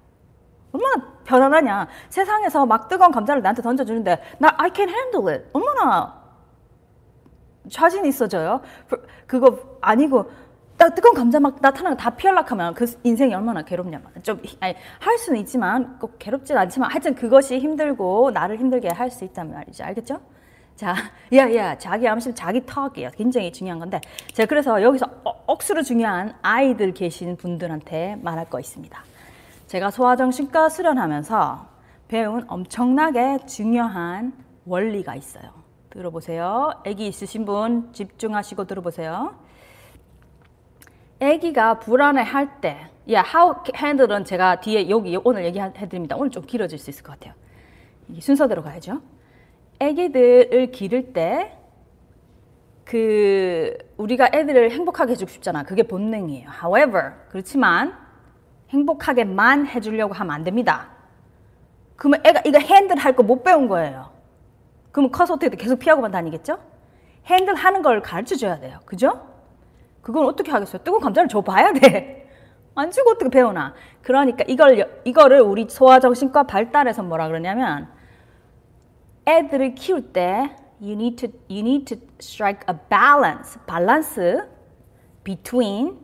얼마나 0.72 0.96
편안하냐. 1.25 1.88
세상에서 2.10 2.66
막 2.66 2.88
뜨거운 2.88 3.12
감자를 3.12 3.42
나한테 3.42 3.62
던져주는데 3.62 4.22
나 4.40 4.54
I 4.58 4.70
can 4.74 4.90
handle 4.90 5.34
it. 5.34 5.50
얼마나 5.54 6.22
자신 7.70 8.06
있어져요. 8.06 8.62
그거 9.28 9.58
아니고 9.82 10.30
딱 10.78 10.96
뜨거운 10.96 11.13
감자 11.13 11.40
막 11.40 11.58
나타나고 11.62 11.96
다 11.96 12.10
피할락하면 12.10 12.74
그 12.74 12.86
인생이 13.04 13.34
얼마나 13.36 13.62
괴롭냐. 13.62 14.01
좀 14.24 14.42
할 15.00 15.18
수는 15.20 15.40
있지만 15.42 16.00
꼭 16.00 16.16
괴롭진 16.18 16.58
않지만 16.58 16.90
하여튼 16.92 17.13
그것이 17.16 17.60
힘들고 17.60 18.32
나를 18.32 18.58
힘들게 18.58 18.90
할 18.90 19.12
수 19.12 19.24
있단 19.25 19.51
말이죠. 19.51 19.84
알겠죠? 19.84 20.20
자, 20.75 20.96
야, 21.36 21.54
야, 21.54 21.78
자기 21.78 22.08
암심, 22.08 22.34
자기 22.34 22.66
턱이에요. 22.66 23.12
굉장히 23.16 23.51
중요한 23.51 23.78
건데. 23.78 24.01
제가 24.34 24.48
그래서 24.48 24.82
여기서 24.82 25.06
어, 25.24 25.32
억수로 25.46 25.84
중요한 25.84 26.34
아이들 26.42 26.94
계신 26.94 27.36
분들한테 27.38 28.16
말할 28.22 28.50
거 28.50 28.60
있습니다. 28.60 29.04
제가 29.72 29.90
소아정신과 29.90 30.68
수련하면서 30.68 31.66
배운 32.10 32.44
엄청나게 32.50 33.46
중요한 33.46 34.34
원리가 34.66 35.16
있어요. 35.16 35.50
들어보세요. 35.90 36.72
아기 36.86 37.08
있으신 37.08 37.46
분 37.46 37.94
집중하시고 37.94 38.66
들어보세요. 38.66 39.34
아기가 41.22 41.80
불안해 41.80 42.22
할 42.22 42.60
때, 42.60 42.90
야, 43.13 43.24
how 43.24 43.63
handle은 43.74 44.25
제가 44.25 44.60
뒤에 44.60 44.90
여기 44.90 45.18
오늘 45.24 45.46
얘기해 45.46 45.72
드립니다. 45.72 46.18
오늘 46.18 46.32
좀 46.32 46.44
길어질 46.46 46.78
수 46.78 46.90
있을 46.90 47.01
것 47.01 47.18
같아요. 47.18 47.34
순서대로 48.20 48.63
가야죠. 48.63 49.01
애기들을 49.80 50.72
기를 50.72 51.13
때 51.13 51.58
그 52.84 53.78
우리가 53.96 54.32
애들을 54.34 54.70
행복하게 54.72 55.13
해주고 55.13 55.32
싶잖아. 55.32 55.63
그게 55.63 55.84
본능이에요. 55.84 56.50
However, 56.62 57.13
그렇지만 57.30 58.00
행복하게만 58.72 59.68
해주려고 59.68 60.13
하면 60.13 60.34
안 60.34 60.44
됩니다. 60.44 60.90
그러면 61.96 62.22
애가 62.25 62.42
이거 62.46 62.58
핸들 62.60 62.98
할 62.98 63.13
거 63.16 63.24
못 63.24 63.44
배운 63.44 63.68
거예요. 63.68 64.10
그러면 64.92 65.12
커서 65.12 65.36
어떻게 65.36 65.56
계속 65.56 65.78
피하고만 65.80 66.12
다니겠죠? 66.12 66.58
핸들 67.25 67.54
하는 67.56 67.82
걸 67.82 68.01
가르쳐 68.01 68.36
줘야 68.36 68.60
돼요. 68.60 68.80
그죠? 68.86 69.28
그건 70.01 70.25
어떻게 70.25 70.51
하겠어요? 70.51 70.82
뜨거운 70.84 71.01
감자를 71.01 71.30
줘 71.30 71.42
봐야 71.42 71.72
돼. 71.74 72.30
안 72.75 72.90
주고 72.90 73.12
어떻게 73.12 73.30
배우나? 73.30 73.74
그러니까 74.01 74.44
이걸, 74.48 75.01
이거를 75.04 75.42
우리 75.42 75.68
소아정신과 75.70 76.44
발달에서 76.44 77.04
뭐라 77.04 77.28
그러냐면 77.28 77.90
애들을 79.28 79.75
키울 79.75 80.01
때 80.13 80.56
you 80.82 80.94
need 80.94 81.16
to 81.18 81.30
you 81.50 81.60
need 81.60 81.86
to 81.86 82.08
strike 82.20 82.62
a 82.68 82.75
balance, 82.90 83.60
밸런스 83.68 84.48
between 85.24 86.00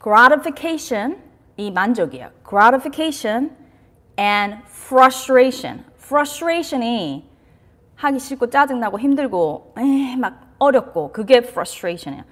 gratification 0.00 1.16
이 1.58 1.72
만족이에요. 1.72 2.30
gratification 2.48 3.50
and 4.18 4.58
frustration. 4.64 5.84
frustration이 5.98 7.28
하기 7.96 8.18
싫고 8.20 8.48
짜증나고 8.48 8.98
힘들고 9.00 9.74
에이, 9.76 10.16
막 10.16 10.54
어렵고 10.60 11.12
그게 11.12 11.38
frustration이에요. 11.38 12.24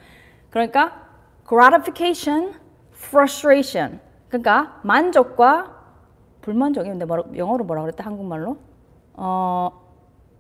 그러니까 0.51 1.09
gratification, 1.47 2.55
frustration. 2.95 4.01
그러니까 4.29 4.81
만족과 4.85 5.75
불만족이 6.41 6.89
근데 6.89 7.05
뭐라, 7.05 7.25
영어로 7.37 7.65
뭐라 7.65 7.83
그랬대 7.83 8.05
한국말로? 8.05 8.59
어 9.15 9.73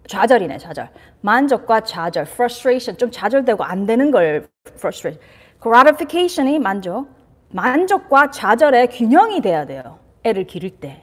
좌절이네 0.06 0.58
좌절. 0.58 0.90
만족과 1.22 1.80
좌절, 1.80 2.22
frustration 2.22 2.96
좀 2.96 3.10
좌절되고 3.10 3.64
안 3.64 3.84
되는 3.84 4.12
걸 4.12 4.46
frustration. 4.78 5.20
gratification이 5.60 6.60
만족, 6.60 7.08
만족과 7.56 8.30
좌절의 8.30 8.88
균형이 8.88 9.40
돼야 9.40 9.64
돼요. 9.64 9.98
애를 10.24 10.44
기를 10.44 10.70
때. 10.70 11.02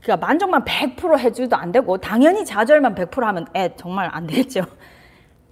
그러니까 0.00 0.26
만족만 0.26 0.64
100% 0.64 1.18
해줘도 1.18 1.54
안 1.54 1.70
되고 1.70 1.98
당연히 1.98 2.44
좌절만 2.44 2.94
100% 2.94 3.20
하면 3.20 3.46
애 3.54 3.76
정말 3.76 4.08
안 4.10 4.26
되겠죠. 4.26 4.64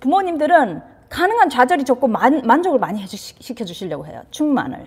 부모님들은 0.01 0.83
가능한 1.11 1.51
좌절이 1.51 1.85
적고 1.85 2.09
만, 2.09 2.41
만족을 2.45 2.79
많이 2.79 3.07
시켜주시려고 3.07 4.07
해요. 4.07 4.23
충만을. 4.31 4.87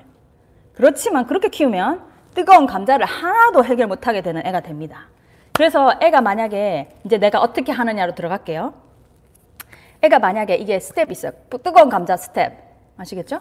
그렇지만 0.73 1.27
그렇게 1.27 1.49
키우면 1.49 2.01
뜨거운 2.33 2.65
감자를 2.65 3.05
하나도 3.05 3.63
해결 3.63 3.87
못하게 3.87 4.21
되는 4.21 4.43
애가 4.43 4.61
됩니다. 4.61 5.07
그래서 5.53 5.93
애가 6.01 6.21
만약에 6.21 6.95
이제 7.05 7.19
내가 7.19 7.39
어떻게 7.39 7.71
하느냐로 7.71 8.15
들어갈게요. 8.15 8.73
애가 10.01 10.17
만약에 10.17 10.55
이게 10.55 10.79
스텝 10.79 11.11
있어요. 11.11 11.31
뜨거운 11.63 11.89
감자 11.89 12.17
스텝. 12.17 12.53
아시겠죠? 12.97 13.39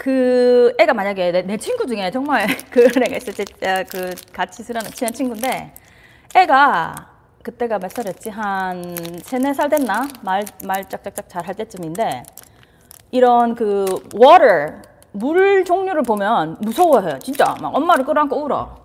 그 0.00 0.74
애가 0.78 0.94
만약에 0.94 1.30
내, 1.30 1.42
내 1.42 1.58
친구 1.58 1.86
중에 1.86 2.10
정말 2.10 2.46
그런 2.72 3.02
애가 3.06 3.16
있을 3.18 3.34
때그 3.34 4.14
같이 4.32 4.62
술하는 4.62 4.90
친한 4.92 5.12
친구인데 5.12 5.74
애가 6.34 6.94
그때가 7.42 7.78
몇 7.78 7.90
살이었지? 7.90 8.30
한 8.30 8.96
세네 9.22 9.52
살 9.52 9.68
됐나? 9.68 10.08
말, 10.22 10.42
말 10.64 10.88
짝짝짝 10.88 11.28
잘 11.28 11.46
할 11.46 11.54
때쯤인데 11.54 12.22
이런 13.10 13.54
그 13.54 13.84
water 14.18 14.80
물 15.12 15.64
종류를 15.66 16.02
보면 16.02 16.56
무서워해요. 16.62 17.18
진짜 17.18 17.54
막 17.60 17.74
엄마를 17.76 18.04
끌어안고 18.06 18.42
울어. 18.42 18.76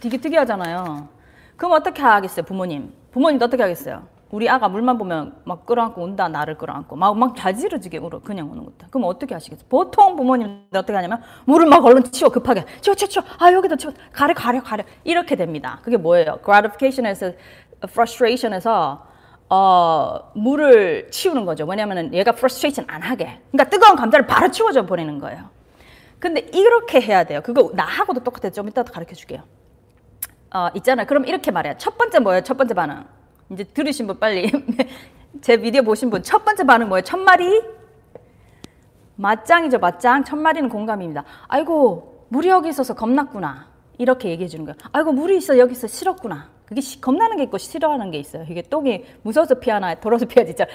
되게 0.00 0.18
특이하잖아요. 0.18 1.08
그럼 1.56 1.72
어떻게 1.72 2.02
하겠어요, 2.02 2.44
부모님? 2.44 2.92
부모님도 3.12 3.46
어떻게 3.46 3.62
하겠어요? 3.62 4.06
우리 4.34 4.48
아가 4.50 4.68
물만 4.68 4.98
보면 4.98 5.36
막 5.44 5.64
끌어안고 5.64 6.02
운다, 6.02 6.26
나를 6.28 6.58
끌어안고 6.58 6.96
막 6.96 7.14
막 7.14 7.36
자지러지게 7.36 7.98
울어, 7.98 8.18
그냥 8.18 8.50
우는 8.50 8.64
것도. 8.64 8.88
그럼 8.90 9.04
어떻게 9.08 9.32
하시겠어요? 9.32 9.64
보통 9.68 10.16
부모님들 10.16 10.76
어떻게 10.76 10.92
하냐면 10.92 11.22
물을 11.44 11.66
막 11.66 11.84
얼른 11.84 12.02
치워 12.10 12.30
급하게 12.30 12.64
치워 12.80 12.96
치워 12.96 13.08
치워 13.08 13.24
아 13.38 13.52
여기다 13.52 13.76
치워 13.76 13.92
가려 14.12 14.34
가려 14.34 14.60
가려 14.60 14.82
이렇게 15.04 15.36
됩니다. 15.36 15.78
그게 15.84 15.96
뭐예요? 15.96 16.40
gratification에서 16.44 17.32
frustration에서 17.84 19.06
어, 19.50 20.32
물을 20.34 21.08
치우는 21.12 21.44
거죠. 21.44 21.64
왜냐면은 21.64 22.12
얘가 22.12 22.32
frustration 22.32 22.92
안 22.92 23.02
하게. 23.02 23.38
그러니까 23.52 23.70
뜨거운 23.70 23.94
감자를 23.94 24.26
바로 24.26 24.50
치워줘 24.50 24.84
버리는 24.86 25.16
거예요. 25.20 25.44
근데 26.18 26.40
이렇게 26.52 27.00
해야 27.00 27.22
돼요. 27.22 27.40
그거 27.44 27.70
나하고도 27.72 28.24
똑같아요. 28.24 28.50
좀 28.50 28.66
이따 28.68 28.82
가르쳐 28.82 29.14
줄게요. 29.14 29.42
어, 30.52 30.68
있잖아요. 30.74 31.06
그럼 31.06 31.24
이렇게 31.26 31.52
말해요. 31.52 31.74
첫 31.78 31.96
번째 31.96 32.18
뭐예요? 32.18 32.42
첫 32.42 32.56
번째 32.56 32.74
반응. 32.74 33.04
이제 33.50 33.64
들으신 33.64 34.06
분 34.06 34.18
빨리. 34.18 34.50
제 35.40 35.56
비디오 35.56 35.82
보신 35.82 36.10
분. 36.10 36.22
첫 36.22 36.44
번째 36.44 36.64
반응 36.64 36.88
뭐예요? 36.88 37.02
첫 37.02 37.18
마리? 37.18 37.62
맞짱이죠 39.16 39.78
맞짱. 39.78 40.24
첫 40.24 40.36
마리는 40.36 40.68
공감입니다. 40.68 41.24
아이고 41.48 42.26
물이 42.28 42.48
여기 42.48 42.68
있어서 42.68 42.94
겁났구나. 42.94 43.68
이렇게 43.98 44.30
얘기해 44.30 44.48
주는 44.48 44.64
거예요. 44.64 44.76
아이고 44.92 45.12
물이 45.12 45.36
있어 45.38 45.58
여기 45.58 45.72
있어. 45.72 45.86
싫었구나. 45.86 46.50
그게 46.66 46.80
시, 46.80 47.00
겁나는 47.00 47.36
게 47.36 47.44
있고 47.44 47.58
싫어하는 47.58 48.10
게 48.10 48.18
있어요. 48.18 48.44
이게 48.48 48.62
똥이 48.62 49.04
무서워서 49.22 49.56
피하나 49.56 49.94
더러워서 49.94 50.26
피하지 50.26 50.56
진짜 50.56 50.66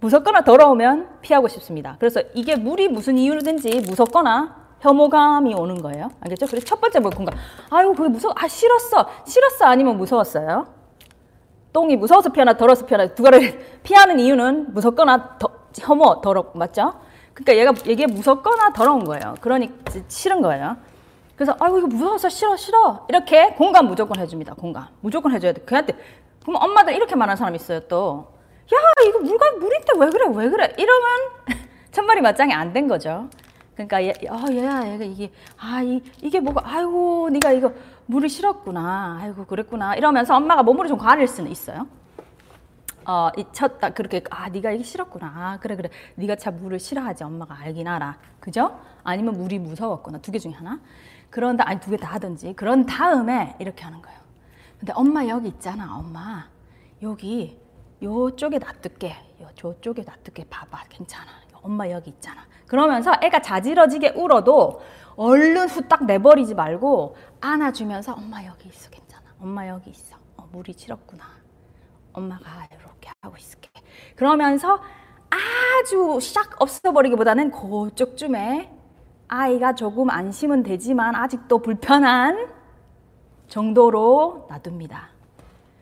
무섭거나 0.00 0.42
더러우면 0.42 1.20
피하고 1.22 1.48
싶습니다. 1.48 1.96
그래서 1.98 2.22
이게 2.34 2.56
물이 2.56 2.88
무슨 2.88 3.16
이유든지 3.18 3.82
무섭거나 3.88 4.68
혐오감이 4.80 5.54
오는 5.54 5.80
거예요. 5.80 6.10
알겠죠? 6.20 6.46
그래서 6.46 6.66
첫 6.66 6.80
번째 6.80 7.00
뭐 7.00 7.10
공감. 7.10 7.36
아이고 7.70 7.94
그게 7.94 8.08
무서워. 8.08 8.34
아 8.36 8.46
싫었어. 8.46 9.08
싫었어? 9.26 9.64
아니면 9.64 9.96
무서웠어요 9.96 10.77
똥이 11.72 11.96
무서워서 11.96 12.30
피하나 12.30 12.54
더러워서 12.56 12.86
피하나 12.86 13.06
두 13.14 13.22
가지를 13.22 13.58
피하는 13.82 14.18
이유는 14.18 14.72
무섭거나 14.74 15.38
더, 15.38 15.48
혐오 15.78 16.20
더럽 16.20 16.56
맞죠? 16.56 16.94
그러니까 17.34 17.56
얘가 17.56 17.72
이게 17.86 18.06
무섭거나 18.06 18.72
더러운 18.72 19.04
거예요. 19.04 19.34
그러니 19.40 19.70
싫은 20.08 20.42
거예요. 20.42 20.76
그래서 21.36 21.54
아이고 21.60 21.78
이거 21.78 21.86
무서워서 21.86 22.28
싫어 22.28 22.56
싫어 22.56 23.06
이렇게 23.08 23.50
공감 23.50 23.86
무조건 23.86 24.18
해줍니다. 24.18 24.54
공감 24.54 24.88
무조건 25.00 25.32
해줘야 25.32 25.52
돼. 25.52 25.60
그한테 25.60 25.92
그럼 26.42 26.60
엄마들 26.62 26.94
이렇게 26.94 27.14
말하는 27.14 27.36
사람 27.36 27.54
있어요 27.54 27.80
또. 27.80 28.26
야 28.74 28.78
이거 29.06 29.20
물가 29.20 29.50
물인데 29.52 29.92
왜 29.98 30.10
그래 30.10 30.24
왜 30.34 30.50
그래 30.50 30.74
이러면 30.76 31.08
천마리 31.92 32.20
맞짱이 32.22 32.52
안 32.52 32.72
된 32.72 32.88
거죠. 32.88 33.28
그러니까 33.74 34.02
얘, 34.02 34.12
어, 34.28 34.44
얘야 34.50 34.92
얘가 34.92 35.04
이게 35.04 35.30
아 35.56 35.80
이, 35.82 36.02
이게 36.20 36.40
뭐가 36.40 36.62
아이고 36.64 37.28
네가 37.30 37.52
이거 37.52 37.72
물을 38.08 38.28
싫었구나. 38.30 39.18
아이고 39.20 39.44
그랬구나. 39.44 39.94
이러면서 39.94 40.34
엄마가 40.34 40.62
몸으로 40.62 40.88
좀 40.88 40.96
가릴 40.96 41.28
수는 41.28 41.50
있어요. 41.50 41.86
어, 43.04 43.28
이쳤다 43.36 43.90
그렇게 43.90 44.22
아 44.30 44.48
네가 44.48 44.70
이게 44.70 44.82
싫었구나. 44.82 45.26
아, 45.26 45.58
그래 45.60 45.76
그래. 45.76 45.90
네가 46.14 46.36
참 46.36 46.58
물을 46.60 46.78
싫어하지. 46.78 47.24
엄마가 47.24 47.54
알긴 47.60 47.86
알아. 47.86 48.16
그죠? 48.40 48.80
아니면 49.04 49.34
물이 49.36 49.58
무서웠구나. 49.58 50.18
두 50.18 50.32
개 50.32 50.38
중에 50.38 50.52
하나. 50.52 50.80
그런다 51.30 51.64
아니 51.68 51.80
두 51.80 51.90
개 51.90 51.96
다 51.98 52.08
하든지. 52.14 52.54
그런 52.54 52.86
다음에 52.86 53.56
이렇게 53.58 53.84
하는 53.84 54.00
거예요. 54.00 54.18
근데 54.78 54.92
엄마 54.96 55.26
여기 55.26 55.48
있잖아. 55.48 55.94
엄마. 55.98 56.46
여기 57.02 57.60
요쪽에 58.02 58.58
놔둘게. 58.58 59.08
요 59.42 59.48
저쪽에 59.54 60.02
놔둘게. 60.02 60.44
봐봐. 60.48 60.84
괜찮아. 60.88 61.30
엄마 61.60 61.90
여기 61.90 62.08
있잖아. 62.10 62.42
그러면서 62.66 63.12
애가 63.22 63.40
자지러지게 63.42 64.10
울어도 64.16 64.80
얼른 65.18 65.68
후딱 65.68 66.06
내버리지 66.06 66.54
말고 66.54 67.16
안아주면서 67.40 68.14
엄마 68.14 68.44
여기 68.44 68.68
있어 68.68 68.88
괜찮아. 68.88 69.24
엄마 69.42 69.66
여기 69.68 69.90
있어. 69.90 70.16
어, 70.36 70.48
물이 70.52 70.74
질었구나. 70.74 71.24
엄마가 72.12 72.68
이렇게 72.70 73.10
하고 73.20 73.36
있을게. 73.36 73.68
그러면서 74.14 74.80
아주 75.28 76.18
샥 76.20 76.60
없어버리기보다는 76.60 77.50
그쪽쯤에 77.50 78.72
아이가 79.26 79.74
조금 79.74 80.08
안심은 80.08 80.62
되지만 80.62 81.16
아직도 81.16 81.58
불편한 81.58 82.48
정도로 83.48 84.46
놔둡니다. 84.48 85.08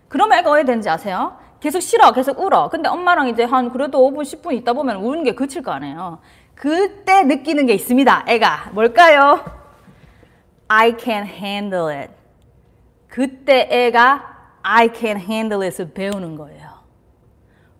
그러면 0.08 0.38
애가 0.38 0.50
왜 0.52 0.64
되는지 0.64 0.88
아세요? 0.88 1.36
계속 1.60 1.80
싫어 1.80 2.12
계속 2.12 2.40
울어. 2.40 2.70
근데 2.70 2.88
엄마랑 2.88 3.28
이제 3.28 3.44
한 3.44 3.70
그래도 3.70 3.98
5분 3.98 4.22
10분 4.22 4.54
있다 4.54 4.72
보면 4.72 4.96
우는 4.96 5.24
게 5.24 5.34
그칠 5.34 5.62
거 5.62 5.72
아니에요 5.72 6.20
그때 6.56 7.22
느끼는 7.22 7.66
게 7.66 7.74
있습니다. 7.74 8.24
애가 8.26 8.70
뭘까요? 8.72 9.44
I 10.68 10.96
can 10.98 11.26
handle 11.26 11.94
it. 11.94 12.12
그때 13.06 13.68
애가 13.70 14.58
I 14.62 14.90
can 14.92 15.18
handle 15.18 15.64
it을 15.64 15.92
배우는 15.92 16.34
거예요. 16.34 16.66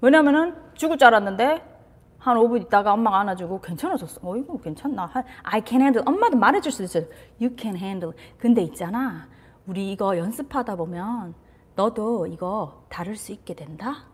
왜냐면은 0.01 0.55
죽을 0.75 0.99
줄 0.99 1.09
알았는데 1.09 1.75
한 2.19 2.37
5분 2.37 2.63
있다가 2.67 2.93
엄마가 2.93 3.21
안아주고 3.21 3.61
괜찮아졌어. 3.61 4.21
어이구 4.23 4.61
괜찮나? 4.61 5.11
I 5.43 5.63
can 5.67 5.81
handle. 5.81 6.05
엄마도 6.07 6.37
말해줄 6.37 6.71
수 6.71 6.83
있어요. 6.83 7.05
You 7.41 7.57
can 7.59 7.77
handle. 7.77 8.15
근데 8.39 8.63
있잖아. 8.63 9.27
우리 9.67 9.91
이거 9.91 10.17
연습하다 10.19 10.77
보면 10.77 11.35
너도 11.75 12.27
이거 12.27 12.85
다룰 12.89 13.17
수 13.17 13.33
있게 13.33 13.55
된다. 13.55 14.05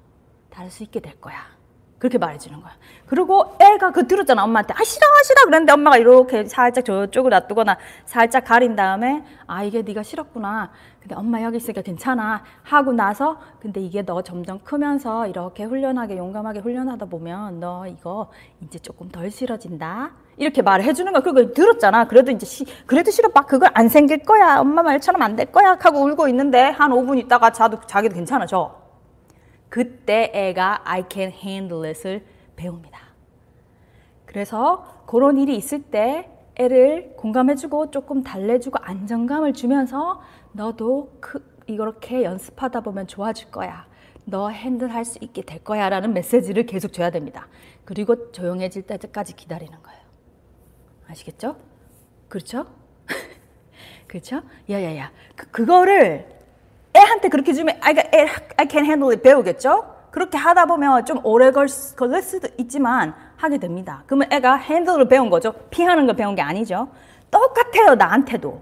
다룰 0.51 0.70
수 0.70 0.83
있게 0.85 1.01
될 1.01 1.20
거야. 1.20 1.62
그렇게 2.03 2.19
말해주는 2.19 2.61
거야. 2.61 2.73
그리고 3.07 3.55
애가 3.61 3.93
그 3.93 4.09
들었잖아 4.09 4.43
엄마한테 4.43 4.75
아 4.75 4.83
싫어 4.83 5.07
싫어 5.25 5.45
그랬는데 5.45 5.73
엄마가 5.73 5.99
이렇게 5.99 6.45
살짝 6.47 6.85
저쪽을 6.85 7.31
놔두거나 7.31 7.79
살짝 8.07 8.45
가린 8.45 8.75
다음에 8.75 9.23
아 9.47 9.62
이게 9.62 9.83
네가 9.83 10.03
싫었구나. 10.03 10.73
근데 10.99 11.15
엄마 11.15 11.41
여기 11.45 11.59
있으니까 11.59 11.81
괜찮아 11.83 12.43
하고 12.65 12.93
나서 12.93 13.41
근데 13.61 13.81
이게 13.81 14.03
너 14.03 14.21
점점 14.21 14.59
크면서 14.65 15.29
이렇게 15.29 15.62
훈련하게 15.62 16.17
용감하게 16.19 16.59
훈련하다 16.59 17.07
보면 17.07 17.61
너 17.61 17.87
이거 17.87 18.33
이제 18.62 18.81
조금 18.81 19.09
덜 19.09 19.31
싫어진다. 19.31 20.11
이렇게 20.38 20.61
말해 20.61 20.93
주는 20.95 21.12
거야. 21.12 21.23
그거 21.23 21.53
들었잖아. 21.53 22.09
그래도 22.09 22.33
이제 22.33 22.45
시, 22.45 22.65
그래도 22.87 23.12
싫어. 23.12 23.29
막 23.33 23.47
그걸 23.47 23.71
안 23.75 23.88
생길 23.88 24.25
거야. 24.25 24.59
엄마 24.59 24.83
말처럼 24.83 25.23
안 25.23 25.37
될 25.37 25.53
거야. 25.53 25.79
하고 25.81 26.01
울고 26.03 26.27
있는데 26.29 26.62
한 26.71 26.91
5분 26.91 27.17
있다가 27.21 27.51
자도 27.53 27.79
자기도 27.87 28.17
괜찮아져. 28.17 28.82
그때 29.72 30.30
애가 30.35 30.82
I 30.85 31.04
can 31.11 31.32
handle 31.32 31.88
it을 31.88 32.22
배웁니다. 32.56 33.00
그래서 34.26 35.02
그런 35.06 35.38
일이 35.38 35.56
있을 35.56 35.80
때 35.80 36.28
애를 36.56 37.14
공감해주고 37.16 37.90
조금 37.90 38.22
달래주고 38.22 38.80
안정감을 38.82 39.54
주면서 39.54 40.20
너도 40.52 41.16
그, 41.20 41.42
이렇게 41.66 42.22
연습하다 42.22 42.82
보면 42.82 43.06
좋아질 43.06 43.50
거야. 43.50 43.87
너 44.26 44.50
핸들할 44.50 45.06
수 45.06 45.16
있게 45.22 45.40
될 45.40 45.64
거야 45.64 45.88
라는 45.88 46.12
메시지를 46.12 46.66
계속 46.66 46.92
줘야 46.92 47.08
됩니다. 47.08 47.48
그리고 47.87 48.30
조용해질 48.30 48.82
때까지 48.82 49.35
기다리는 49.37 49.72
거예요. 49.82 50.00
아시겠죠? 51.08 51.56
그렇죠? 52.28 52.66
그렇죠? 54.06 54.42
야야야. 54.68 55.11
그, 55.35 55.50
그거를 55.50 56.41
애한테 56.96 57.28
그렇게 57.28 57.52
주면 57.52 57.76
I, 57.81 57.94
I 58.57 58.68
can 58.70 58.85
handle 58.85 59.12
it 59.12 59.22
배우겠죠? 59.22 59.92
그렇게 60.11 60.37
하다 60.37 60.66
보면 60.66 61.07
좀 61.07 61.20
오래 61.24 61.50
걸, 61.50 61.66
걸릴 61.96 62.22
수도 62.22 62.48
있지만 62.59 63.14
하게 63.37 63.59
됩니다. 63.59 64.02
그러면 64.07 64.31
애가 64.31 64.57
핸들을 64.57 65.09
배운 65.09 65.31
거죠. 65.31 65.52
피하는 65.70 66.07
걸 66.07 66.16
배운 66.16 66.35
게 66.35 66.42
아니죠. 66.42 66.88
똑같아요, 67.31 67.94
나한테도. 67.94 68.61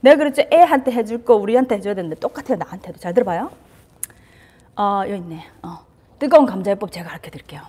내가 0.00 0.16
그랬죠. 0.16 0.42
애한테 0.52 0.92
해줄 0.92 1.24
거 1.24 1.34
우리한테 1.34 1.76
해줘야 1.76 1.94
되는데 1.94 2.14
똑같아요, 2.16 2.56
나한테도. 2.56 3.00
잘 3.00 3.12
들어봐요. 3.14 3.50
어, 4.76 5.02
여기 5.08 5.16
있네. 5.16 5.44
어, 5.62 5.78
뜨거운 6.20 6.46
감자요법 6.46 6.92
제가 6.92 7.08
가르쳐 7.10 7.30
드릴게요. 7.30 7.62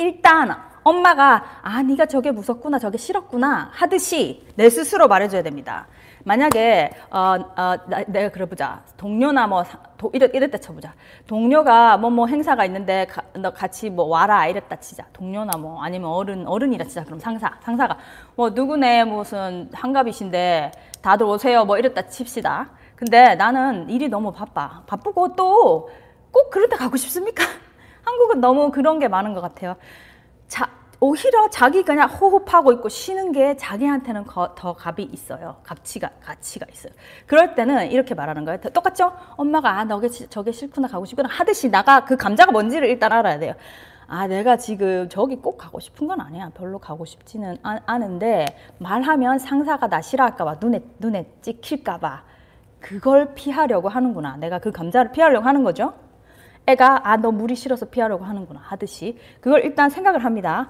일단 0.00 0.56
엄마가 0.82 1.60
아 1.62 1.82
네가 1.82 2.06
저게 2.06 2.30
무섭구나 2.30 2.78
저게 2.78 2.96
싫었구나 2.96 3.70
하듯이 3.72 4.46
내 4.56 4.70
스스로 4.70 5.08
말해줘야 5.08 5.42
됩니다. 5.42 5.86
만약에 6.24 6.90
어, 7.10 7.18
어 7.18 7.76
나, 7.86 8.04
내가 8.06 8.28
그래 8.30 8.46
보자. 8.46 8.82
동료나 8.96 9.46
뭐 9.46 9.64
도, 9.96 10.10
이럴 10.14 10.50
때 10.50 10.58
쳐보자. 10.58 10.94
동료가 11.26 11.96
뭐뭐 11.96 12.14
뭐 12.14 12.26
행사가 12.26 12.64
있는데 12.66 13.06
가, 13.06 13.22
너 13.34 13.50
같이 13.52 13.90
뭐 13.90 14.06
와라 14.06 14.46
이랬다 14.46 14.76
치자. 14.76 15.04
동료나 15.12 15.58
뭐 15.58 15.82
아니면 15.82 16.10
어른 16.10 16.46
어른이라 16.46 16.84
치자. 16.86 17.04
그럼 17.04 17.18
상사 17.18 17.52
상사가. 17.62 17.96
뭐 18.36 18.50
누구네 18.50 19.04
무슨 19.04 19.70
한갑이신데 19.72 20.72
다들 21.02 21.26
오세요 21.26 21.64
뭐 21.64 21.78
이랬다 21.78 22.02
칩시다. 22.08 22.70
근데 22.96 23.34
나는 23.34 23.88
일이 23.88 24.08
너무 24.08 24.32
바빠. 24.32 24.82
바쁘고 24.86 25.36
또 25.36 25.88
꼭 26.32 26.50
그런 26.50 26.68
데 26.68 26.76
가고 26.76 26.96
싶습니까? 26.96 27.44
한국은 28.04 28.40
너무 28.40 28.70
그런 28.70 28.98
게 28.98 29.08
많은 29.08 29.34
것 29.34 29.40
같아요. 29.40 29.72
자 29.72 29.78
오히려 31.00 31.48
자기 31.48 31.82
그냥 31.82 32.10
호흡하고 32.10 32.72
있고 32.72 32.90
쉬는 32.90 33.32
게 33.32 33.56
자기한테는 33.56 34.24
거, 34.24 34.54
더 34.54 34.76
값이 34.78 35.08
있어요. 35.12 35.56
가치가 35.62 36.10
가치가 36.22 36.66
있어요. 36.70 36.92
그럴 37.26 37.54
때는 37.54 37.90
이렇게 37.90 38.14
말하는 38.14 38.44
거예요. 38.44 38.58
똑같죠? 38.60 39.12
엄마가 39.36 39.78
아 39.78 39.84
너게 39.84 40.10
저게 40.10 40.52
싫구나 40.52 40.88
가고 40.88 41.06
싶구나 41.06 41.28
하듯이 41.30 41.70
나가 41.70 42.04
그 42.04 42.16
감자가 42.18 42.52
뭔지를 42.52 42.88
일단 42.88 43.12
알아야 43.12 43.38
돼요. 43.38 43.54
아 44.08 44.26
내가 44.26 44.58
지금 44.58 45.08
저기 45.08 45.36
꼭 45.36 45.56
가고 45.56 45.80
싶은 45.80 46.06
건 46.06 46.20
아니야. 46.20 46.50
별로 46.54 46.78
가고 46.78 47.06
싶지는 47.06 47.56
않은데 47.62 48.44
말하면 48.78 49.38
상사가 49.38 49.88
나 49.88 50.02
싫어할까 50.02 50.44
봐 50.44 50.56
눈에 50.60 50.80
눈에 50.98 51.32
찍힐까 51.40 51.98
봐 51.98 52.24
그걸 52.78 53.34
피하려고 53.34 53.88
하는구나. 53.88 54.36
내가 54.36 54.58
그 54.58 54.70
감자를 54.70 55.12
피하려고 55.12 55.46
하는 55.46 55.64
거죠. 55.64 55.94
애가 56.66 57.08
아 57.08 57.16
너 57.16 57.30
물이 57.30 57.54
싫어서 57.54 57.86
피하려고 57.86 58.24
하는구나 58.24 58.60
하듯이 58.62 59.18
그걸 59.40 59.64
일단 59.64 59.88
생각을 59.88 60.24
합니다. 60.24 60.68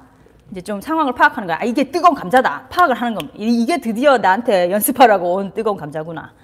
이제 0.50 0.60
좀 0.60 0.80
상황을 0.80 1.12
파악하는 1.14 1.46
거야. 1.46 1.58
아, 1.60 1.64
이게 1.64 1.90
뜨거운 1.90 2.14
감자다. 2.14 2.66
파악을 2.70 2.94
하는 2.96 3.14
겁니다. 3.14 3.36
이게 3.38 3.78
드디어 3.80 4.18
나한테 4.18 4.70
연습하라고 4.70 5.34
온 5.34 5.54
뜨거운 5.54 5.76
감자구나. 5.76 6.34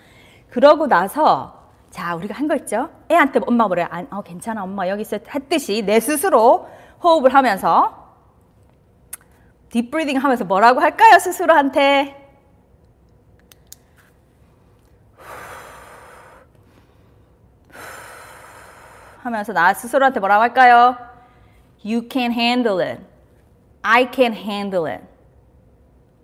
그러고 0.50 0.86
나서 0.86 1.54
자, 1.90 2.14
우리가 2.14 2.34
한 2.34 2.46
거 2.46 2.54
있죠? 2.56 2.88
애한테 3.10 3.40
엄마 3.46 3.66
뭐래? 3.66 3.86
아, 3.90 4.04
어, 4.10 4.22
괜찮아. 4.22 4.62
엄마 4.62 4.86
여기서 4.88 5.18
했듯이 5.34 5.82
내 5.82 5.98
스스로 6.00 6.68
호흡을 7.02 7.34
하면서 7.34 8.06
deep 9.70 9.85
breathing 9.85 10.18
하면서 10.18 10.44
뭐라고 10.44 10.80
할까요? 10.80 11.18
스스로한테. 11.18 12.22
하면서 19.22 19.52
나 19.52 19.74
스스로한테 19.74 20.20
뭐라고 20.20 20.42
할까요? 20.42 20.96
You 21.84 22.08
can 22.10 22.32
handle 22.32 22.80
it. 22.80 23.15
I 23.88 24.08
can 24.12 24.32
handle 24.34 24.92
it. 24.92 25.04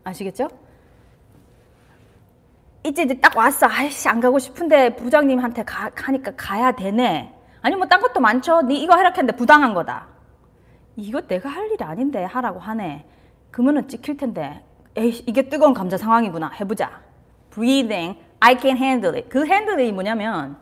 아시겠죠? 0.02 0.48
이제 2.84 3.06
딱 3.20 3.36
왔어. 3.36 3.68
아이씨 3.70 4.08
안 4.08 4.18
가고 4.18 4.40
싶은데 4.40 4.96
부장님한테 4.96 5.62
가, 5.62 5.88
가니까 5.90 6.32
가야 6.36 6.72
되네. 6.72 7.32
아니 7.60 7.76
뭐 7.76 7.86
딴 7.86 8.00
것도 8.00 8.18
많죠. 8.18 8.62
네 8.62 8.74
이거 8.74 8.94
하라 8.94 9.10
했는데 9.10 9.36
부당한 9.36 9.74
거다. 9.74 10.08
이거 10.96 11.20
내가 11.20 11.48
할 11.48 11.70
일이 11.70 11.84
아닌데 11.84 12.24
하라고 12.24 12.58
하네. 12.58 13.06
그러면은 13.52 13.86
찍힐 13.86 14.16
텐데. 14.16 14.64
에이 14.96 15.22
이게 15.28 15.48
뜨거운 15.48 15.72
감자 15.72 15.96
상황이구나. 15.96 16.50
해보자. 16.60 17.00
Breathing. 17.50 18.18
I 18.40 18.58
can 18.58 18.76
handle 18.76 19.16
it. 19.16 19.28
그 19.28 19.46
handle이 19.46 19.92
뭐냐면 19.92 20.56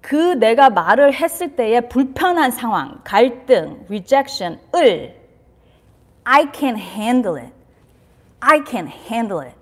그 0.00 0.14
내가 0.14 0.70
말을 0.70 1.12
했을 1.12 1.56
때의 1.56 1.90
불편한 1.90 2.50
상황, 2.50 3.02
갈등, 3.04 3.84
rejection을 3.90 5.19
I 6.24 6.46
can 6.54 6.76
handle 6.76 7.42
it. 7.42 7.52
I 8.40 8.62
can 8.66 8.88
handle 8.88 9.46
it. 9.46 9.56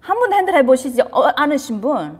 한 0.00 0.18
번도 0.18 0.36
핸들 0.36 0.54
해보시지 0.54 1.02
어, 1.02 1.24
않으신 1.36 1.80
분 1.80 2.18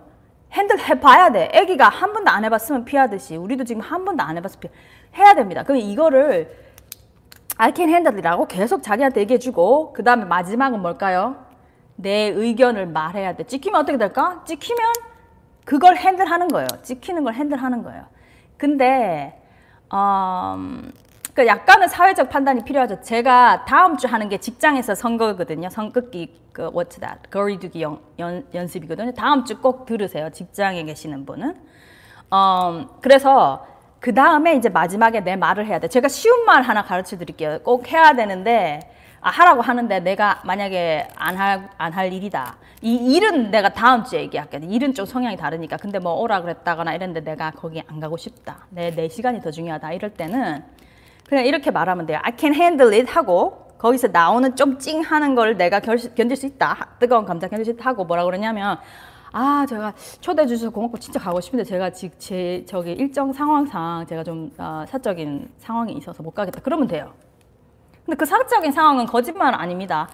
핸들 0.53 0.79
해봐야 0.79 1.31
돼. 1.31 1.51
아기가 1.55 1.88
한 1.88 2.12
번도 2.12 2.31
안 2.31 2.44
해봤으면 2.44 2.85
피하듯이 2.85 3.37
우리도 3.37 3.64
지금 3.64 3.83
한 3.83 4.05
번도 4.05 4.22
안 4.22 4.37
해봤으면 4.37 4.61
피 4.61 4.68
해야 5.18 5.35
됩니다. 5.35 5.62
그럼 5.62 5.79
이거를 5.79 6.57
I 7.57 7.72
can 7.74 7.88
handle이라고 7.88 8.46
계속 8.46 8.83
자기한테 8.83 9.20
얘기해주고 9.22 9.92
그 9.92 10.05
다음에 10.05 10.24
마지막은 10.24 10.81
뭘까요? 10.81 11.44
내 11.96 12.29
의견을 12.29 12.87
말해야 12.87 13.35
돼. 13.35 13.44
찍히면 13.44 13.81
어떻게 13.81 13.98
될까? 13.98 14.42
찍히면 14.46 14.92
그걸 15.64 15.96
핸들하는 15.96 16.48
거예요. 16.48 16.68
찍히는 16.83 17.24
걸 17.24 17.35
핸들하는 17.35 17.83
거예요. 17.83 18.07
근데 18.57 19.42
음, 19.92 20.92
그 21.38 21.46
약간은 21.46 21.87
사회적 21.87 22.31
판단이 22.31 22.64
필요하죠. 22.64 23.01
제가 23.01 23.64
다음 23.64 23.96
주 23.96 24.09
하는 24.09 24.29
게 24.29 24.38
직장에서 24.38 24.96
선거거든요. 24.96 25.70
선긋기 25.70 26.35
그 26.53 26.68
what's 26.72 26.98
that? 26.98 27.31
거리두기 27.31 27.81
연, 27.81 28.01
연, 28.18 28.44
연습이거든요. 28.53 29.12
다음 29.14 29.44
주 29.44 29.55
꼭 29.61 29.87
들으세요. 29.87 30.31
직장에 30.31 30.83
계시는 30.83 31.24
분은. 31.27 31.55
음, 32.33 32.88
그래서 33.01 33.64
그 34.01 34.12
다음에 34.12 34.57
이제 34.57 34.68
마지막에 34.68 35.20
내 35.20 35.37
말을 35.37 35.64
해야 35.66 35.79
돼. 35.79 35.87
제가 35.87 36.09
쉬운 36.09 36.44
말 36.44 36.62
하나 36.62 36.83
가르쳐 36.83 37.16
드릴게요. 37.16 37.61
꼭 37.62 37.87
해야 37.92 38.14
되는데 38.14 38.81
아, 39.20 39.31
하라고 39.31 39.62
하는데 39.62 40.01
내가 40.01 40.40
만약에 40.44 41.07
안 41.14 41.37
할 41.37 41.68
안 41.79 41.92
할 41.92 42.12
일이다. 42.12 42.57
이 42.83 43.14
일은 43.14 43.53
내가 43.53 43.68
다음 43.68 44.03
주에 44.03 44.22
얘기할게. 44.22 44.59
일은 44.64 44.92
좀 44.92 45.07
성향이 45.07 45.37
다르니까. 45.37 45.77
근데 45.77 46.01
뭐 46.01 46.14
오라 46.14 46.42
그랬다거나 46.42 46.94
이랬는데 46.94 47.20
내가 47.31 47.53
거기 47.53 47.81
안 47.87 48.01
가고 48.01 48.16
싶다. 48.16 48.66
내, 48.70 48.90
내 48.90 49.09
시간이 49.09 49.40
더 49.40 49.53
중요하다. 49.53 49.92
이럴 49.92 50.11
때는 50.11 50.64
그냥 51.29 51.45
이렇게 51.45 51.71
말하면 51.71 52.07
돼요. 52.07 52.19
I 52.23 52.33
can 52.37 52.55
handle 52.55 52.95
it 52.97 53.11
하고 53.12 53.69
거기서 53.77 54.09
나오는 54.09 54.57
좀 54.57 54.79
찡하는 54.79 55.35
걸 55.35 55.57
내가 55.57 55.81
결, 55.81 55.99
견딜 56.14 56.37
수 56.37 56.47
있다. 56.47 56.97
뜨거운 56.99 57.27
감자 57.27 57.49
견딜 57.49 57.67
수 57.67 57.71
있다 57.73 57.91
하고 57.91 58.05
뭐라 58.05 58.25
그러냐면 58.25 58.79
아 59.31 59.67
제가 59.69 59.93
초대해 60.23 60.47
주셔서 60.47 60.71
고맙고 60.71 60.99
진짜 60.99 61.21
가고 61.21 61.41
싶은데 61.41 61.64
제가 61.64 61.91
지금 61.91 62.17
제 62.19 62.64
저기 62.67 62.93
일정 62.93 63.33
상황상 63.33 64.07
제가 64.09 64.25
좀 64.25 64.51
어, 64.57 64.85
사적인 64.88 65.51
상황이 65.59 65.93
있어서 65.93 66.23
못 66.23 66.31
가겠다. 66.31 66.61
그러면 66.62 66.88
돼요. 66.88 67.12
근데 68.07 68.17
그 68.17 68.25
사적인 68.25 68.73
상황은 68.73 69.05
거짓말 69.05 69.55
아닙니다. 69.55 70.09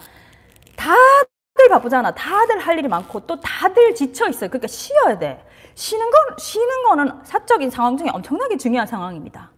다들 0.74 1.68
바쁘잖아. 1.70 2.10
다들 2.10 2.58
할 2.58 2.76
일이 2.76 2.88
많고 2.88 3.20
또 3.20 3.38
다들 3.40 3.94
지쳐 3.94 4.28
있어요. 4.28 4.50
그러니까 4.50 4.66
쉬어야 4.66 5.16
돼. 5.16 5.44
쉬는 5.76 6.10
건 6.10 6.36
쉬는 6.38 6.82
거는 6.88 7.20
사적인 7.22 7.70
상황 7.70 7.96
중에 7.96 8.08
엄청나게 8.12 8.56
중요한 8.56 8.88
상황입니다. 8.88 9.53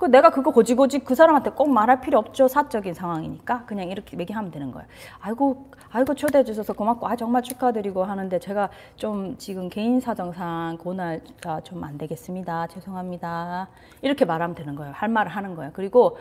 그 0.00 0.06
내가 0.06 0.30
그거 0.30 0.50
고지고지 0.50 1.00
그 1.00 1.14
사람한테 1.14 1.50
꼭 1.50 1.68
말할 1.70 2.00
필요 2.00 2.18
없죠. 2.18 2.48
사적인 2.48 2.94
상황이니까 2.94 3.66
그냥 3.66 3.90
이렇게 3.90 4.18
얘기하면 4.18 4.50
되는 4.50 4.72
거예요. 4.72 4.88
아이고, 5.20 5.66
아이고 5.92 6.14
초대해 6.14 6.42
주셔서 6.42 6.72
고맙고 6.72 7.06
아 7.06 7.16
정말 7.16 7.42
축하드리고 7.42 8.04
하는데 8.04 8.38
제가 8.38 8.70
좀 8.96 9.36
지금 9.36 9.68
개인 9.68 10.00
사정상 10.00 10.78
그날가 10.82 11.60
좀 11.64 11.84
안 11.84 11.98
되겠습니다. 11.98 12.68
죄송합니다. 12.68 13.68
이렇게 14.00 14.24
말하면 14.24 14.54
되는 14.54 14.74
거예요. 14.74 14.92
할 14.96 15.10
말을 15.10 15.30
하는 15.30 15.54
거예요. 15.54 15.70
그리고 15.74 16.16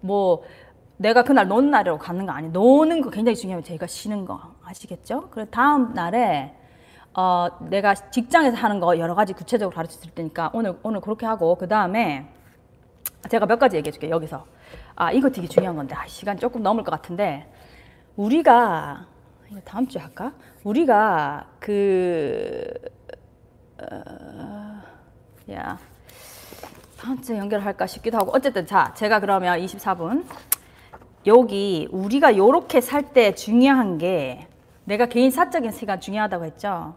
뭐 0.00 0.42
내가 0.98 1.22
그날 1.22 1.48
노는 1.48 1.70
날이라고 1.70 1.98
가는 1.98 2.26
거 2.26 2.32
아니에요. 2.32 2.52
노는 2.52 3.00
거 3.00 3.08
굉장히 3.08 3.36
중요해요. 3.36 3.62
제가 3.62 3.86
쉬는 3.86 4.26
거 4.26 4.40
아시겠죠? 4.62 5.30
그래 5.30 5.46
다음 5.50 5.94
날에 5.94 6.54
어, 7.14 7.48
내가 7.70 7.94
직장에서 7.94 8.58
하는 8.58 8.78
거 8.78 8.98
여러 8.98 9.14
가지 9.14 9.32
구체적으로 9.32 9.74
가르쳐 9.74 9.98
드릴 10.00 10.14
테니까 10.14 10.50
오늘 10.52 10.78
오늘 10.82 11.00
그렇게 11.00 11.24
하고 11.24 11.54
그 11.54 11.66
다음에 11.66 12.28
제가 13.28 13.46
몇 13.46 13.58
가지 13.58 13.76
얘기해 13.76 13.92
줄게요. 13.92 14.10
여기서. 14.14 14.44
아, 14.96 15.12
이거 15.12 15.30
되게 15.30 15.46
중요한 15.46 15.76
건데. 15.76 15.94
아, 15.94 16.06
시간 16.06 16.38
조금 16.38 16.62
넘을 16.62 16.84
것 16.84 16.90
같은데. 16.90 17.50
우리가, 18.16 19.06
다음 19.64 19.86
주에 19.86 20.00
할까? 20.02 20.32
우리가 20.64 21.46
그, 21.60 22.72
어, 23.78 24.82
야. 25.52 25.78
다음 26.98 27.20
주에 27.22 27.38
연결할까 27.38 27.86
싶기도 27.86 28.18
하고. 28.18 28.32
어쨌든, 28.34 28.66
자, 28.66 28.92
제가 28.94 29.20
그러면 29.20 29.58
24분. 29.60 30.24
여기 31.26 31.88
우리가 31.92 32.36
요렇게 32.36 32.80
살 32.80 33.12
때 33.12 33.34
중요한 33.34 33.98
게 33.98 34.48
내가 34.84 35.06
개인 35.06 35.30
사적인 35.30 35.70
시간 35.70 36.00
중요하다고 36.00 36.44
했죠. 36.44 36.96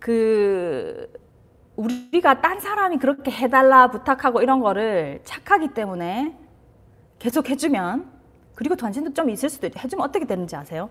그 0.00 1.08
우리가 1.76 2.40
딴 2.40 2.60
사람이 2.60 2.98
그렇게 2.98 3.30
해달라 3.30 3.88
부탁하고 3.90 4.40
이런 4.42 4.60
거를 4.60 5.20
착하기 5.24 5.68
때문에 5.74 6.36
계속 7.18 7.48
해주면 7.50 8.10
그리고 8.54 8.76
관심도 8.76 9.12
좀 9.14 9.28
있을 9.30 9.48
수도 9.50 9.66
있고 9.66 9.80
해주면 9.80 10.04
어떻게 10.06 10.24
되는지 10.26 10.56
아세요? 10.56 10.88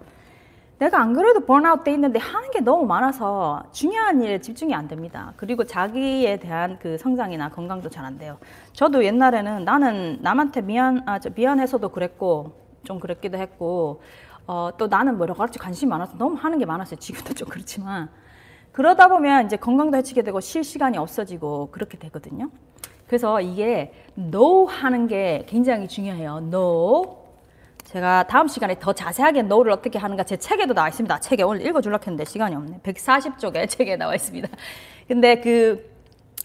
내가 0.77 0.99
안 1.01 1.13
그래도 1.13 1.39
번아웃 1.45 1.83
돼 1.85 1.93
있는데 1.93 2.19
하는 2.19 2.51
게 2.51 2.59
너무 2.59 2.85
많아서 2.85 3.63
중요한 3.71 4.21
일에 4.21 4.39
집중이 4.41 4.73
안 4.75 4.87
됩니다. 4.89 5.33
그리고 5.37 5.63
자기에 5.63 6.37
대한 6.37 6.77
그 6.79 6.97
성장이나 6.97 7.49
건강도 7.49 7.89
잘 7.89 8.05
안 8.05 8.17
돼요. 8.17 8.37
저도 8.73 9.05
옛날에는 9.05 9.63
나는 9.63 10.19
남한테 10.21 10.61
미안, 10.61 11.01
아, 11.07 11.17
저 11.19 11.29
미안해서도 11.33 11.89
그랬고, 11.89 12.53
좀 12.83 12.99
그랬기도 12.99 13.37
했고, 13.37 14.01
어, 14.47 14.69
또 14.77 14.87
나는 14.87 15.17
뭐 15.17 15.23
여러 15.25 15.33
가지 15.33 15.57
관심이 15.59 15.89
많아서 15.89 16.17
너무 16.17 16.35
하는 16.37 16.59
게 16.59 16.65
많았어요. 16.65 16.99
지금도 16.99 17.33
좀 17.33 17.47
그렇지만. 17.49 18.09
그러다 18.75 19.07
보면 19.07 19.45
이제 19.45 19.55
건강도 19.55 19.95
해치게 19.95 20.21
되고 20.23 20.41
쉴 20.41 20.61
시간이 20.61 20.97
없어지고 20.97 21.69
그렇게 21.71 21.97
되거든요. 21.97 22.49
그래서 23.07 23.39
이게 23.39 23.93
no 24.17 24.65
하는 24.65 25.07
게 25.07 25.45
굉장히 25.47 25.87
중요해요. 25.87 26.39
no. 26.43 27.23
제가 27.85 28.23
다음 28.27 28.49
시간에 28.49 28.77
더 28.77 28.91
자세하게 28.91 29.39
no를 29.39 29.71
어떻게 29.71 29.97
하는가 29.97 30.23
제 30.23 30.35
책에도 30.35 30.73
나와 30.73 30.89
있습니다. 30.89 31.21
책에 31.21 31.43
오늘 31.43 31.65
읽어주려고 31.65 32.01
했는데 32.01 32.25
시간이 32.25 32.53
없네. 32.53 32.79
140쪽에 32.83 33.69
책에 33.71 33.95
나와 33.95 34.13
있습니다. 34.13 34.49
근데 35.07 35.39
그, 35.39 35.89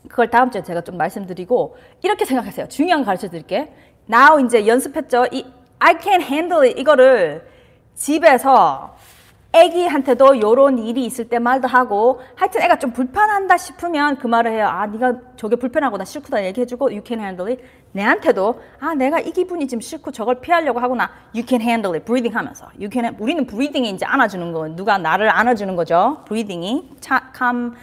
그걸 0.09 0.31
다음 0.31 0.53
주에 0.53 0.63
제가 0.63 0.83
좀 0.83 0.97
말씀드리고 0.99 1.77
이렇게 2.05 2.25
생각하세요. 2.25 2.69
중요한 2.69 3.01
거 3.03 3.07
가르쳐 3.07 3.29
드릴게. 3.29 3.75
now 4.09 4.39
이제 4.47 4.69
연습했죠. 4.69 5.27
이 5.33 5.45
I 5.81 5.97
can 6.01 6.23
handle 6.23 6.65
it 6.65 6.81
이거를 6.81 7.45
집에서 7.97 8.95
애기한테도 9.53 10.41
요런 10.41 10.79
일이 10.79 11.05
있을 11.05 11.29
때 11.29 11.39
말도 11.41 11.67
하고 11.67 12.21
하여튼 12.37 12.63
애가 12.63 12.79
좀 12.79 12.93
불편한다 12.93 13.57
싶으면 13.57 14.17
그 14.19 14.29
말을 14.29 14.53
해요. 14.53 14.67
아 14.69 14.87
네가 14.87 15.15
저게 15.37 15.57
불편하고 15.57 15.97
나 15.99 16.05
싫구나 16.05 16.45
얘기해주고 16.45 16.87
you 16.87 17.03
can 17.05 17.21
handle 17.21 17.53
it. 17.53 17.65
내한테도 17.93 18.61
아 18.79 18.95
내가 18.95 19.19
이 19.19 19.33
기분이 19.33 19.67
지금 19.67 19.81
싫고 19.81 20.13
저걸 20.13 20.41
피하려고 20.41 20.79
하구나 20.79 21.11
you 21.35 21.45
can 21.45 21.61
handle 21.61 21.95
it. 21.97 22.05
breathing 22.05 22.37
하면서 22.37 22.67
you 22.79 22.89
can 22.93 23.17
우리는 23.19 23.45
breathing이 23.45 23.91
이제 23.91 24.07
안아주는 24.07 24.53
거 24.53 24.69
누가 24.69 24.99
나를 24.99 25.29
안아주는 25.29 25.75
거죠. 25.75 26.23
breathing이 26.27 26.91
참, 27.01 27.75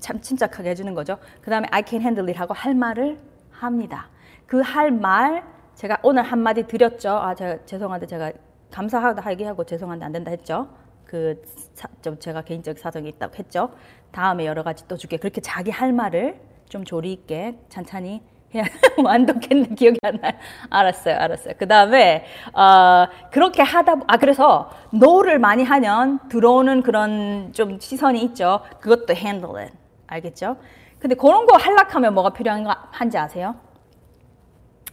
참 0.00 0.20
침착하게 0.22 0.70
해주는 0.70 0.94
거죠. 0.94 1.18
그 1.42 1.50
다음에 1.50 1.68
I 1.70 1.82
can 1.86 2.00
handle 2.00 2.30
it 2.30 2.38
하고 2.38 2.54
할 2.54 2.74
말을 2.74 3.18
합니다. 3.50 4.08
그 4.46 4.62
할 4.62 4.90
말 4.90 5.44
제가 5.74 5.98
오늘 6.02 6.22
한마디 6.22 6.62
드렸죠. 6.66 7.10
아 7.10 7.34
제가 7.34 7.58
죄송한데 7.66 8.06
제가 8.06 8.32
감사하다 8.70 9.30
얘기하고 9.32 9.64
죄송한데 9.64 10.04
안 10.04 10.12
된다 10.12 10.30
했죠. 10.30 10.68
그 11.10 11.42
사, 11.74 11.88
좀 12.02 12.20
제가 12.20 12.42
개인적 12.42 12.78
사정이 12.78 13.08
있다고 13.08 13.34
했죠. 13.36 13.70
다음에 14.12 14.46
여러 14.46 14.62
가지 14.62 14.86
또 14.86 14.96
줄게. 14.96 15.16
그렇게 15.16 15.40
자기 15.40 15.72
할 15.72 15.92
말을 15.92 16.40
좀 16.68 16.84
조리 16.84 17.12
있게 17.12 17.58
찬찬히 17.68 18.22
해야 18.54 18.62
완독했는데 19.04 19.74
기억이 19.74 19.98
안 20.04 20.20
나요. 20.20 20.34
알았어요, 20.70 21.16
알았어요. 21.16 21.54
그 21.58 21.66
다음에 21.66 22.24
어, 22.52 23.08
그렇게 23.32 23.60
하다 23.60 23.96
아 24.06 24.18
그래서 24.18 24.70
no를 24.92 25.40
많이 25.40 25.64
하면 25.64 26.20
들어오는 26.28 26.84
그런 26.84 27.52
좀 27.52 27.80
시선이 27.80 28.22
있죠. 28.26 28.60
그것도 28.80 29.12
handle 29.12 29.60
it. 29.60 29.74
알겠죠? 30.06 30.58
근데 31.00 31.16
그런 31.16 31.44
거 31.46 31.56
할락하면 31.56 32.14
뭐가 32.14 32.30
필요한지 32.30 33.18
아세요? 33.18 33.56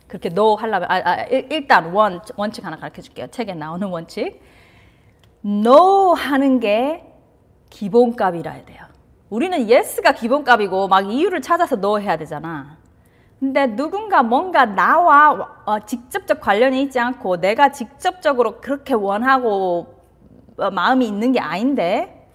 그렇게 0.07 0.29
no 0.29 0.55
하려면 0.55 0.89
아, 0.89 0.95
아, 1.05 1.23
일단 1.25 1.93
원 1.93 2.21
원칙 2.37 2.65
하나 2.65 2.75
가르쳐 2.75 3.03
줄게요. 3.03 3.27
책에 3.27 3.53
나오는 3.53 3.87
원칙. 3.87 4.41
No 5.47 6.13
하는 6.13 6.59
게 6.59 7.03
기본값이라 7.69 8.51
해야 8.51 8.65
돼요. 8.65 8.83
우리는 9.29 9.69
yes가 9.69 10.11
기본값이고 10.11 10.87
막 10.89 11.09
이유를 11.11 11.41
찾아서 11.41 11.75
no 11.77 11.99
해야 11.99 12.17
되잖아. 12.17 12.77
근데 13.39 13.67
누군가 13.75 14.23
뭔가 14.23 14.65
나와 14.65 15.61
어, 15.65 15.79
직접적 15.85 16.41
관련이 16.41 16.81
있지 16.83 16.99
않고 16.99 17.37
내가 17.39 17.71
직접적으로 17.71 18.59
그렇게 18.59 18.93
원하고 18.93 19.95
어, 20.57 20.71
마음이 20.71 21.07
있는 21.07 21.31
게 21.31 21.39
아닌데 21.39 22.29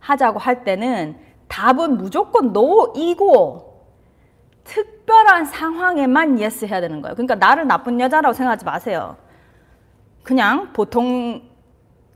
하자고 0.00 0.38
할 0.38 0.64
때는 0.64 1.16
답은 1.48 1.96
무조건 1.96 2.46
no이고 2.46 3.70
특별한 4.64 5.46
상황에만 5.46 6.38
yes 6.38 6.64
해야 6.64 6.80
되는 6.80 7.00
거예요. 7.00 7.14
그러니까 7.14 7.36
나를 7.36 7.66
나쁜 7.66 8.00
여자라고 8.00 8.32
생각하지 8.32 8.64
마세요. 8.64 9.16
그냥 10.22 10.72
보통 10.72 11.49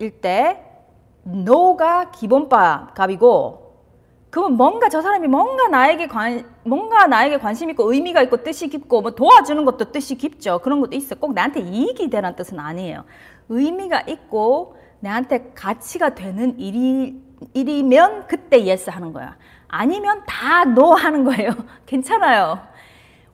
일때 0.04 0.62
no가 1.26 2.10
기본값이고 2.10 3.64
그러면 4.34 4.56
뭔가 4.56 4.88
저 4.88 5.00
사람이 5.00 5.28
뭔가 5.28 5.68
나에게 5.68 6.08
관 6.08 6.44
뭔가 6.64 7.06
나에게 7.06 7.38
관심 7.38 7.70
있고 7.70 7.92
의미가 7.92 8.20
있고 8.22 8.42
뜻이 8.42 8.68
깊고 8.68 9.00
뭐 9.00 9.12
도와주는 9.12 9.64
것도 9.64 9.92
뜻이 9.92 10.16
깊죠. 10.16 10.58
그런 10.58 10.80
것도 10.80 10.96
있어. 10.96 11.14
꼭 11.14 11.34
나한테 11.34 11.60
이익이 11.60 12.10
되는 12.10 12.34
뜻은 12.34 12.58
아니에요. 12.58 13.04
의미가 13.48 14.00
있고 14.08 14.76
나한테 14.98 15.52
가치가 15.54 16.16
되는 16.16 16.58
일이 16.58 17.22
일이면 17.52 18.26
그때 18.26 18.58
yes 18.58 18.90
하는 18.90 19.12
거야. 19.12 19.36
아니면 19.68 20.22
다 20.26 20.62
no 20.62 20.94
하는 20.94 21.22
거예요. 21.22 21.50
괜찮아요. 21.86 22.58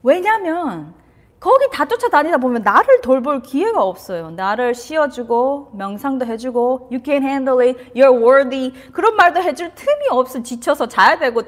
왜냐면 0.03 0.93
거기 1.41 1.65
다 1.71 1.85
쫓아다니다 1.85 2.37
보면 2.37 2.61
나를 2.61 3.01
돌볼 3.01 3.41
기회가 3.41 3.81
없어요. 3.81 4.29
나를 4.29 4.75
씌워주고 4.75 5.71
명상도 5.73 6.27
해주고 6.27 6.89
you 6.91 7.01
can 7.03 7.23
handle 7.23 7.67
it, 7.67 7.93
you're 7.95 8.15
worthy 8.15 8.71
그런 8.93 9.15
말도 9.15 9.41
해줄 9.41 9.73
틈이 9.73 10.09
없어. 10.11 10.43
지쳐서 10.43 10.87
자야 10.87 11.17
되고 11.17 11.41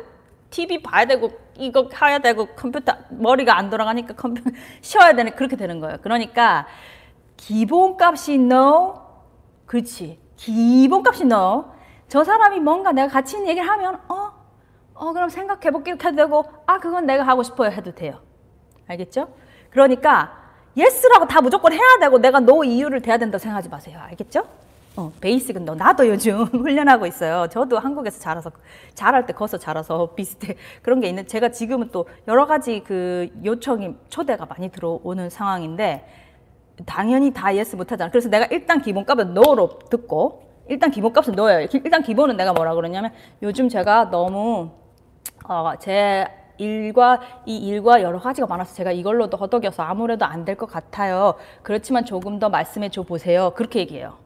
TV 0.50 0.82
봐야 0.82 1.06
되고 1.06 1.30
이거 1.60 1.88
해야 2.02 2.18
되고 2.18 2.48
컴퓨터 2.56 2.96
머리가 3.12 3.56
안 3.56 3.70
돌아가니까 3.70 4.16
컴퓨터 4.16 4.50
쉬어야 4.82 5.14
되는 5.14 5.36
그렇게 5.36 5.56
되는 5.56 5.80
거예요. 5.80 5.98
그러니까 6.02 6.66
기본값이 7.38 8.34
no, 8.34 8.96
그렇지. 9.68 10.20
기본값이 10.38 11.26
no. 11.26 11.66
저 12.08 12.24
사람이 12.24 12.62
뭔가 12.62 12.92
내가 12.94 13.10
같이 13.10 13.36
있는 13.36 13.50
얘기를 13.50 13.70
하면 13.70 14.02
어, 14.08 14.32
어 14.96 15.14
그럼 15.14 15.30
생각해볼게 15.30 15.92
해도 15.92 16.16
되고 16.16 16.46
아 16.66 16.80
그건 16.80 17.06
내가 17.06 17.22
하고 17.28 17.44
싶어요 17.44 17.70
해도 17.70 17.94
돼요. 17.94 18.22
알겠죠? 18.88 19.43
그러니까 19.74 20.32
yes라고 20.78 21.28
다 21.28 21.42
무조건 21.42 21.74
해야 21.74 21.98
되고 22.00 22.20
내가 22.20 22.40
no 22.40 22.64
이유를 22.64 23.02
대야 23.02 23.18
된다고 23.18 23.40
생각하지 23.40 23.70
마세요. 23.70 24.00
알겠죠? 24.02 24.46
어, 24.96 25.12
basic은 25.20 25.66
no. 25.66 25.74
나도 25.74 26.08
요즘 26.08 26.44
훈련하고 26.54 27.08
있어요. 27.08 27.48
저도 27.50 27.80
한국에서 27.80 28.20
자라서, 28.20 28.52
자랄 28.94 29.26
때 29.26 29.34
커서 29.34 29.58
자라서 29.58 30.14
비슷해. 30.16 30.56
그런 30.84 31.00
게 31.00 31.10
있는, 31.10 31.26
제가 31.26 31.50
지금은 31.50 31.90
또 31.92 32.08
여러 32.28 32.46
가지 32.46 32.84
그 32.86 33.28
요청이, 33.44 33.96
초대가 34.10 34.46
많이 34.46 34.70
들어오는 34.70 35.32
상황인데, 35.32 36.08
당연히 36.86 37.34
다 37.34 37.56
yes 37.56 37.76
못 37.76 37.92
하잖아. 37.92 38.12
그래서 38.12 38.30
내가 38.30 38.46
일단 38.52 38.82
기본값은 38.82 39.34
no로 39.34 39.80
듣고, 39.90 40.44
일단 40.70 40.92
기본값은 40.92 41.34
넣어요. 41.34 41.68
일단 41.72 42.04
기본은 42.04 42.38
내가 42.38 42.54
뭐라 42.54 42.76
그러냐면, 42.76 43.12
요즘 43.42 43.70
제가 43.70 44.12
너무, 44.12 44.70
어, 45.48 45.74
제 45.80 46.28
일과 46.58 47.20
이 47.46 47.58
일과 47.58 48.02
여러 48.02 48.20
가지가 48.20 48.48
많아서 48.48 48.74
제가 48.76 48.92
이걸로도 48.92 49.38
허덕여서 49.38 49.84
아무래도 49.84 50.26
안 50.26 50.46
될 50.46 50.56
것 50.56 50.68
같아요. 50.68 51.36
그렇지만 51.64 52.06
조금 52.06 52.40
더 52.40 52.50
말씀해 52.50 52.90
줘 52.90 53.04
보세요. 53.04 53.52
그렇게 53.56 53.80
얘기해요. 53.80 54.18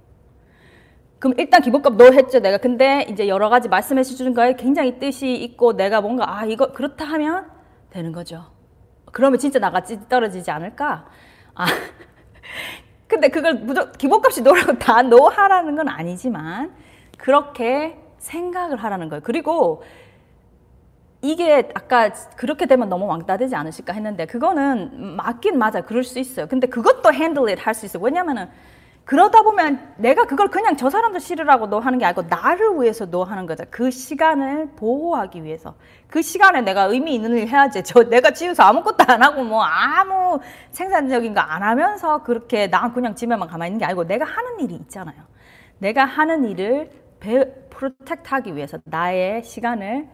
그럼 1.19 1.33
일단 1.39 1.61
기본값 1.61 1.95
너 1.95 2.11
했죠 2.11 2.39
내가 2.39 2.57
근데 2.57 3.05
이제 3.09 3.27
여러 3.27 3.49
가지 3.49 3.69
말씀해 3.69 4.03
주는 4.03 4.33
거에 4.33 4.55
굉장히 4.55 4.99
뜻이 4.99 5.33
있고 5.35 5.73
내가 5.75 6.01
뭔가 6.01 6.37
아 6.39 6.45
이거 6.45 6.71
그렇다 6.73 7.05
하면 7.05 7.49
되는 7.89 8.11
거죠. 8.11 8.45
그러면 9.11 9.39
진짜 9.39 9.57
나같이 9.59 10.07
떨어지지 10.09 10.51
않을까? 10.51 11.05
아 11.55 11.65
근데 13.07 13.29
그걸 13.29 13.55
무조건 13.55 13.91
기본값이 13.93 14.41
너라고 14.43 14.77
다 14.77 15.01
너 15.01 15.27
하라는 15.29 15.75
건 15.75 15.87
아니지만 15.87 16.75
그렇게 17.17 17.97
생각을 18.19 18.77
하라는 18.83 19.09
거예요. 19.09 19.21
그리고 19.23 19.83
이게 21.21 21.69
아까 21.73 22.11
그렇게 22.35 22.65
되면 22.67 22.89
너무 22.89 23.05
왕따 23.07 23.37
되지 23.37 23.55
않으실까 23.55 23.93
했는데 23.93 24.25
그거는 24.25 25.15
맞긴 25.15 25.57
맞아. 25.57 25.81
그럴 25.81 26.03
수 26.03 26.19
있어요. 26.19 26.47
근데 26.47 26.67
그것도 26.67 27.11
핸들 27.13 27.57
할수 27.59 27.85
있어요. 27.85 28.03
왜냐면은 28.03 28.47
그러다 29.05 29.41
보면 29.43 29.95
내가 29.97 30.25
그걸 30.25 30.49
그냥 30.49 30.75
저 30.77 30.89
사람들 30.89 31.21
싫으라고 31.21 31.67
너 31.69 31.79
하는 31.79 31.97
게 31.97 32.05
아니고 32.05 32.23
나를 32.23 32.79
위해서 32.81 33.05
너 33.09 33.23
하는 33.23 33.45
거죠. 33.45 33.63
그 33.71 33.89
시간을 33.89 34.71
보호하기 34.75 35.43
위해서. 35.45 35.75
그 36.09 36.21
시간에 36.21 36.61
내가 36.61 36.83
의미 36.85 37.15
있는 37.15 37.37
일 37.37 37.47
해야지. 37.47 37.83
저 37.83 38.03
내가 38.03 38.31
집에서 38.31 38.63
아무것도 38.63 39.05
안 39.07 39.23
하고 39.23 39.43
뭐 39.43 39.63
아무 39.63 40.39
생산적인 40.71 41.33
거 41.33 41.41
안 41.41 41.63
하면서 41.63 42.23
그렇게 42.23 42.67
나 42.69 42.91
그냥 42.93 43.15
집에만 43.15 43.47
가만히 43.47 43.69
있는 43.69 43.79
게 43.79 43.85
아니고 43.85 44.05
내가 44.05 44.25
하는 44.25 44.59
일이 44.59 44.75
있잖아요. 44.75 45.17
내가 45.79 46.05
하는 46.05 46.45
일을 46.45 46.89
protect 47.69 48.23
하기 48.25 48.55
위해서 48.55 48.77
나의 48.85 49.43
시간을 49.43 50.07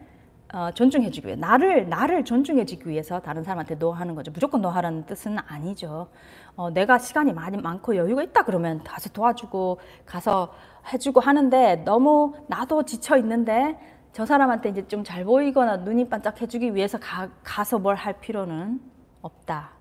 어, 0.54 0.70
존중해주기 0.72 1.26
위해 1.28 1.36
나를 1.36 1.90
나를 1.90 2.24
존중해주기 2.24 2.88
위해서 2.88 3.20
다른 3.20 3.44
사람한테 3.44 3.76
no하는 3.76 4.14
거죠. 4.14 4.32
무조건 4.32 4.62
no하라는 4.62 5.06
뜻은 5.08 5.38
아니죠. 5.48 6.10
어, 6.56 6.70
내가 6.70 7.00
시간이 7.00 7.34
많이 7.34 7.58
많고 7.58 7.96
여유가 7.96 8.22
있다 8.22 8.44
그러면 8.44 8.84
가서 8.84 9.10
도와주고 9.10 9.80
가서 10.06 10.54
해주고 10.94 11.20
하는데 11.22 11.78
너무 11.78 12.36
나도 12.48 12.84
지쳐 12.86 13.18
있는데 13.18 13.80
저 14.14 14.28
사람한테 14.28 14.70
이제 14.70 14.88
좀 14.88 15.04
잘 15.04 15.26
보이거나 15.26 15.78
눈이 15.78 16.08
반짝 16.10 16.40
해주기 16.40 16.76
위해서 16.76 17.00
가, 17.00 17.30
가서 17.44 17.80
뭘 17.80 17.96
할 17.96 18.14
필요는 18.20 18.80
없다. 19.24 19.72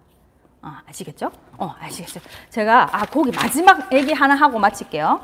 아, 0.63 0.81
아시겠죠? 0.89 1.31
어, 1.59 1.75
아시겠죠? 1.81 2.21
제가 2.49 2.89
아 2.97 3.05
거기 3.05 3.31
마지막 3.31 3.93
얘기 3.93 4.13
하나 4.15 4.35
하고 4.35 4.59
마칠게요. 4.59 5.21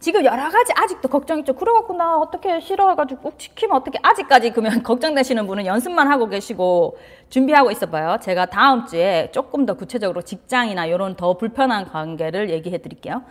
지금 0.00 0.24
여러 0.24 0.48
가지 0.50 0.72
아직도 0.74 1.08
걱정 1.08 1.38
있죠. 1.40 1.52
그래갖고 1.52 1.92
나 1.94 2.16
어떻게 2.16 2.58
싫어해가지고 2.58 3.20
꼭 3.20 3.34
시키면 3.36 3.76
어떻게 3.76 3.98
아직까지 4.02 4.50
그러면 4.50 4.82
걱정되시는 4.82 5.46
분은 5.46 5.66
연습만 5.66 6.10
하고 6.10 6.26
계시고 6.28 6.96
준비하고 7.28 7.70
있어봐요. 7.70 8.16
제가 8.20 8.46
다음 8.46 8.86
주에 8.86 9.30
조금 9.32 9.66
더 9.66 9.74
구체적으로 9.74 10.22
직장이나 10.22 10.86
이런 10.86 11.16
더 11.16 11.34
불편한 11.36 11.84
관계를 11.84 12.48
얘기해 12.50 12.78
드릴게요. 12.78 13.22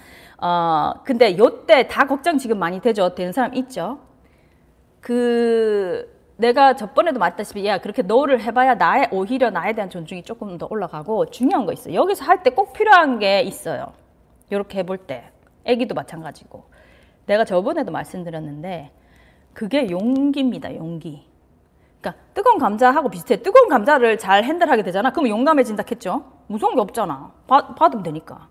어, 0.41 0.93
근데 1.03 1.37
요때 1.39 1.87
다 1.87 2.05
걱정 2.05 2.37
지금 2.37 2.59
많이 2.59 2.79
되죠. 2.79 3.15
되는 3.15 3.31
사람 3.33 3.55
있죠. 3.55 3.99
그 5.01 6.07
내가 6.37 6.75
저번에도 6.75 7.19
말했다시피 7.19 7.65
야 7.65 7.79
그렇게 7.79 8.01
no를 8.03 8.41
해봐야 8.41 8.75
나의 8.75 9.07
오히려 9.11 9.49
나에 9.49 9.73
대한 9.73 9.89
존중이 9.89 10.23
조금 10.23 10.57
더 10.59 10.67
올라가고 10.69 11.25
중요한 11.31 11.65
거 11.65 11.73
있어요. 11.73 11.95
여기서 11.95 12.25
할 12.25 12.43
때 12.43 12.51
꼭 12.51 12.73
필요한 12.73 13.17
게 13.19 13.41
있어요. 13.41 13.91
이렇게 14.51 14.79
해볼 14.79 14.99
때 14.99 15.31
애기도 15.65 15.95
마찬가지고 15.95 16.63
내가 17.25 17.45
저번에도 17.45 17.91
말씀드렸는데 17.91 18.91
그게 19.53 19.89
용기입니다. 19.89 20.75
용기. 20.75 21.27
그러니까 22.01 22.23
뜨거운 22.33 22.57
감자하고 22.59 23.09
비슷해. 23.09 23.41
뜨거운 23.41 23.67
감자를 23.69 24.17
잘 24.17 24.43
handle하게 24.43 24.83
되잖아. 24.83 25.11
그럼 25.11 25.27
용감해진다 25.29 25.83
했죠. 25.89 26.23
무서운 26.47 26.75
게 26.75 26.81
없잖아. 26.81 27.31
받, 27.47 27.75
받으면 27.75 28.03
되니까. 28.03 28.47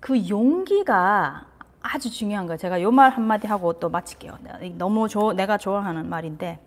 그 0.00 0.28
용기가 0.28 1.46
아주 1.82 2.10
중요한 2.10 2.46
거예요. 2.46 2.58
제가 2.58 2.82
요 2.82 2.90
말 2.90 3.10
한마디 3.10 3.46
하고 3.46 3.72
또 3.74 3.88
마칠게요. 3.88 4.38
너무 4.76 5.08
조, 5.08 5.32
내가 5.32 5.56
좋아하는 5.56 6.08
말인데 6.08 6.58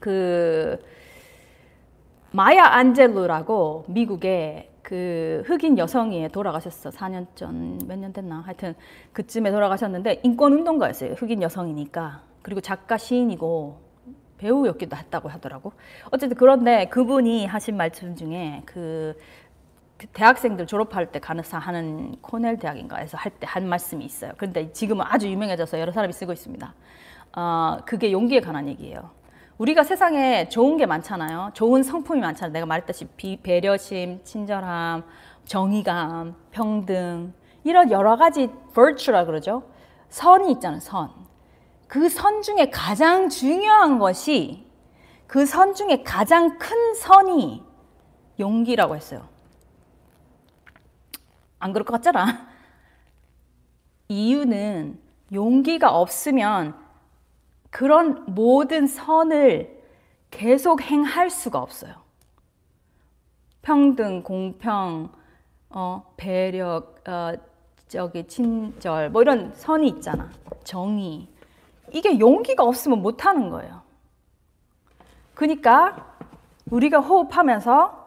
그 0.00 0.82
마야 2.30 2.64
안젤로라고 2.64 3.84
미국의 3.88 4.70
그 4.86 5.42
흑인 5.46 5.78
여성이 5.78 6.28
돌아가셨어. 6.28 6.90
4년 6.90 7.26
전, 7.34 7.76
몇 7.88 7.98
년 7.98 8.12
됐나? 8.12 8.42
하여튼 8.42 8.76
그쯤에 9.14 9.50
돌아가셨는데 9.50 10.20
인권운동가였어요. 10.22 11.14
흑인 11.14 11.42
여성이니까. 11.42 12.22
그리고 12.42 12.60
작가, 12.60 12.96
시인이고 12.96 13.80
배우였기도 14.38 14.94
했다고 14.96 15.28
하더라고. 15.28 15.72
어쨌든 16.12 16.36
그런데 16.36 16.84
그분이 16.86 17.46
하신 17.46 17.76
말씀 17.76 18.14
중에 18.14 18.62
그, 18.64 19.18
그 19.98 20.06
대학생들 20.12 20.66
졸업할 20.68 21.10
때 21.10 21.18
가는 21.18 21.42
하는 21.50 22.14
코넬 22.22 22.58
대학인가에서 22.58 23.18
할 23.18 23.32
때 23.40 23.46
한 23.48 23.68
말씀이 23.68 24.04
있어요. 24.04 24.32
그런데 24.36 24.70
지금은 24.72 25.04
아주 25.08 25.28
유명해져서 25.28 25.80
여러 25.80 25.90
사람이 25.90 26.12
쓰고 26.12 26.32
있습니다. 26.32 26.74
어, 27.36 27.78
그게 27.86 28.12
용기에 28.12 28.38
관한 28.40 28.68
얘기예요. 28.68 29.10
우리가 29.58 29.84
세상에 29.84 30.48
좋은 30.48 30.76
게 30.76 30.84
많잖아요. 30.86 31.50
좋은 31.54 31.82
성품이 31.82 32.20
많잖아요. 32.20 32.52
내가 32.52 32.66
말했다시피 32.66 33.38
배려심, 33.42 34.22
친절함, 34.22 35.04
정의감, 35.46 36.34
평등 36.50 37.32
이런 37.64 37.90
여러 37.90 38.16
가지 38.16 38.50
virtue라 38.74 39.24
그러죠. 39.24 39.62
선이 40.10 40.52
있잖아요. 40.52 40.80
선. 40.80 41.10
그 41.88 42.08
선 42.08 42.42
중에 42.42 42.68
가장 42.70 43.28
중요한 43.28 43.98
것이 43.98 44.66
그 45.26 45.46
선 45.46 45.74
중에 45.74 46.02
가장 46.04 46.58
큰 46.58 46.94
선이 46.94 47.62
용기라고 48.38 48.94
했어요. 48.94 49.26
안 51.58 51.72
그럴 51.72 51.84
것 51.84 51.94
같잖아. 51.94 52.46
이유는 54.08 55.00
용기가 55.32 55.90
없으면 55.98 56.74
그런 57.70 58.24
모든 58.26 58.86
선을 58.86 59.82
계속 60.30 60.82
행할 60.82 61.30
수가 61.30 61.58
없어요. 61.60 61.94
평등, 63.62 64.22
공평, 64.22 65.10
어, 65.70 66.12
배려, 66.16 66.82
어, 67.06 67.32
저기 67.88 68.26
친절, 68.26 69.10
뭐 69.10 69.22
이런 69.22 69.52
선이 69.54 69.88
있잖아. 69.88 70.30
정의. 70.64 71.28
이게 71.92 72.18
용기가 72.18 72.64
없으면 72.64 73.02
못 73.02 73.24
하는 73.24 73.50
거예요. 73.50 73.82
그러니까 75.34 76.14
우리가 76.70 76.98
호흡하면서 77.00 78.04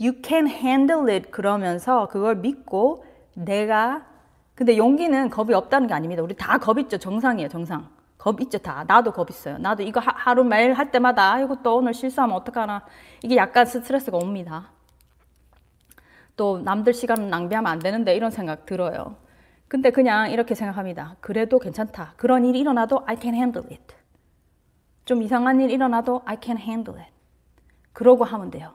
you 0.00 0.20
can 0.24 0.46
handle 0.46 1.12
it 1.12 1.30
그러면서 1.30 2.06
그걸 2.08 2.36
믿고 2.36 3.04
내가 3.34 4.06
근데 4.54 4.76
용기는 4.76 5.30
겁이 5.30 5.54
없다는 5.54 5.88
게 5.88 5.94
아닙니다. 5.94 6.22
우리 6.22 6.34
다 6.36 6.58
겁 6.58 6.78
있죠. 6.78 6.98
정상이에요, 6.98 7.48
정상. 7.48 7.88
겁 8.20 8.38
있죠 8.42 8.58
다. 8.58 8.84
나도 8.86 9.12
겁 9.12 9.30
있어요. 9.30 9.56
나도 9.56 9.82
이거 9.82 9.98
하, 9.98 10.34
루 10.34 10.44
매일 10.44 10.74
할 10.74 10.90
때마다 10.90 11.38
또 11.62 11.76
오늘 11.76 11.94
실수하면 11.94 12.36
어떡하나. 12.36 12.84
이게 13.22 13.36
약간 13.36 13.64
스트레스가 13.64 14.18
옵니다. 14.18 14.68
또 16.36 16.58
남들 16.58 16.92
시간 16.92 17.30
낭비하면 17.30 17.72
안 17.72 17.78
되는데 17.78 18.14
이런 18.14 18.30
생각 18.30 18.66
들어요. 18.66 19.16
근데 19.68 19.90
그냥 19.90 20.30
이렇게 20.30 20.54
생각합니다. 20.54 21.16
그래도 21.20 21.58
괜찮다. 21.58 22.12
그런 22.18 22.44
일이 22.44 22.60
일어나도 22.60 23.04
I 23.06 23.16
can 23.18 23.34
handle 23.34 23.66
it. 23.70 23.94
좀 25.06 25.22
이상한 25.22 25.58
일 25.62 25.70
일어나도 25.70 26.20
I 26.26 26.36
can 26.42 26.58
handle 26.58 27.00
it. 27.00 27.10
그러고 27.94 28.24
하면 28.24 28.50
돼요. 28.50 28.74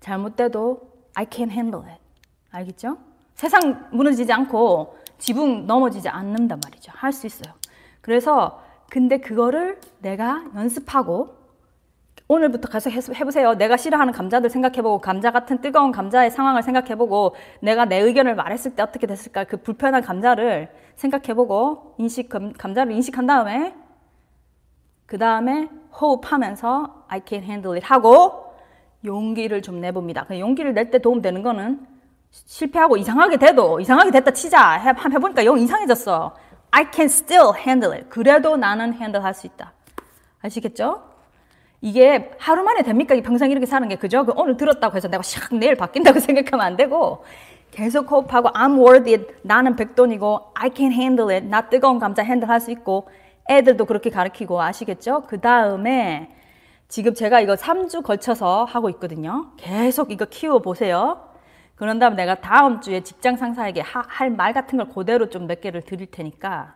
잘못돼도 0.00 0.80
I 1.14 1.26
can 1.30 1.48
handle 1.48 1.88
it. 1.88 2.02
알겠죠? 2.50 2.98
세상 3.34 3.88
무너지지 3.92 4.32
않고 4.32 4.98
지붕 5.18 5.68
넘어지지 5.68 6.08
않는단 6.08 6.58
말이죠. 6.64 6.90
할 6.96 7.12
수 7.12 7.28
있어요 7.28 7.54
그래서 8.08 8.62
근데 8.88 9.18
그거를 9.18 9.78
내가 9.98 10.42
연습하고 10.54 11.36
오늘부터 12.26 12.70
가서 12.70 12.88
해보세요. 12.88 13.52
내가 13.52 13.76
싫어하는 13.76 14.14
감자들 14.14 14.48
생각해보고 14.48 15.02
감자 15.02 15.30
같은 15.30 15.60
뜨거운 15.60 15.92
감자의 15.92 16.30
상황을 16.30 16.62
생각해보고 16.62 17.34
내가 17.60 17.84
내 17.84 17.98
의견을 17.98 18.34
말했을 18.34 18.74
때 18.74 18.82
어떻게 18.82 19.06
됐을까 19.06 19.44
그 19.44 19.58
불편한 19.58 20.00
감자를 20.00 20.70
생각해보고 20.96 21.96
인식 21.98 22.30
감자를 22.30 22.92
인식한 22.92 23.26
다음에 23.26 23.74
그 25.04 25.18
다음에 25.18 25.68
호흡하면서 26.00 27.04
I 27.08 27.20
can 27.26 27.44
handle 27.44 27.76
it 27.76 27.86
하고 27.86 28.54
용기를 29.04 29.60
좀 29.60 29.82
내봅니다. 29.82 30.24
그 30.24 30.40
용기를 30.40 30.72
낼 30.72 30.90
때 30.90 30.98
도움되는 30.98 31.42
거는 31.42 31.86
실패하고 32.30 32.96
이상하게 32.96 33.36
돼도 33.36 33.80
이상하게 33.80 34.12
됐다 34.12 34.30
치자 34.30 34.72
해, 34.78 34.88
해보니까 34.88 35.44
영 35.44 35.58
이상해졌어. 35.58 36.47
I 36.70 36.86
can 36.92 37.06
still 37.06 37.52
handle 37.56 37.94
it. 37.96 38.08
그래도 38.08 38.56
나는 38.56 38.94
핸들 38.94 39.22
할수 39.24 39.46
있다. 39.46 39.72
아시겠죠? 40.42 41.02
이게 41.80 42.30
하루 42.38 42.62
만에 42.64 42.82
됩니까? 42.82 43.14
평생 43.22 43.50
이렇게 43.50 43.66
사는 43.66 43.88
게 43.88 43.96
그죠? 43.96 44.24
그 44.24 44.32
오늘 44.36 44.56
들었다고 44.56 44.96
해서 44.96 45.08
내가 45.08 45.22
샥 45.22 45.56
내일 45.58 45.76
바뀐다고 45.76 46.18
생각하면 46.20 46.64
안 46.66 46.76
되고 46.76 47.24
계속 47.70 48.10
호흡하고 48.10 48.48
I'm 48.50 48.78
worth 48.78 49.10
it. 49.12 49.34
나는 49.42 49.76
백돈이고 49.76 50.52
I 50.54 50.70
can 50.74 50.92
handle 50.92 51.32
it. 51.34 51.46
나 51.46 51.68
뜨거운 51.68 51.98
감자 51.98 52.22
핸들 52.22 52.48
할수 52.48 52.70
있고 52.72 53.08
애들도 53.48 53.84
그렇게 53.84 54.10
가르치고 54.10 54.60
아시겠죠? 54.60 55.24
그 55.26 55.40
다음에 55.40 56.30
지금 56.88 57.14
제가 57.14 57.40
이거 57.40 57.54
3주 57.54 58.02
걸쳐서 58.02 58.64
하고 58.64 58.88
있거든요. 58.90 59.52
계속 59.56 60.10
이거 60.10 60.24
키워 60.24 60.58
보세요. 60.60 61.27
그런 61.78 61.98
다음 62.00 62.16
내가 62.16 62.34
다음 62.34 62.80
주에 62.80 63.02
직장 63.02 63.36
상사에게 63.36 63.80
할 63.82 64.30
말 64.30 64.52
같은 64.52 64.78
걸 64.78 64.88
그대로 64.88 65.28
좀 65.30 65.46
몇 65.46 65.60
개를 65.60 65.82
드릴 65.82 66.10
테니까 66.10 66.74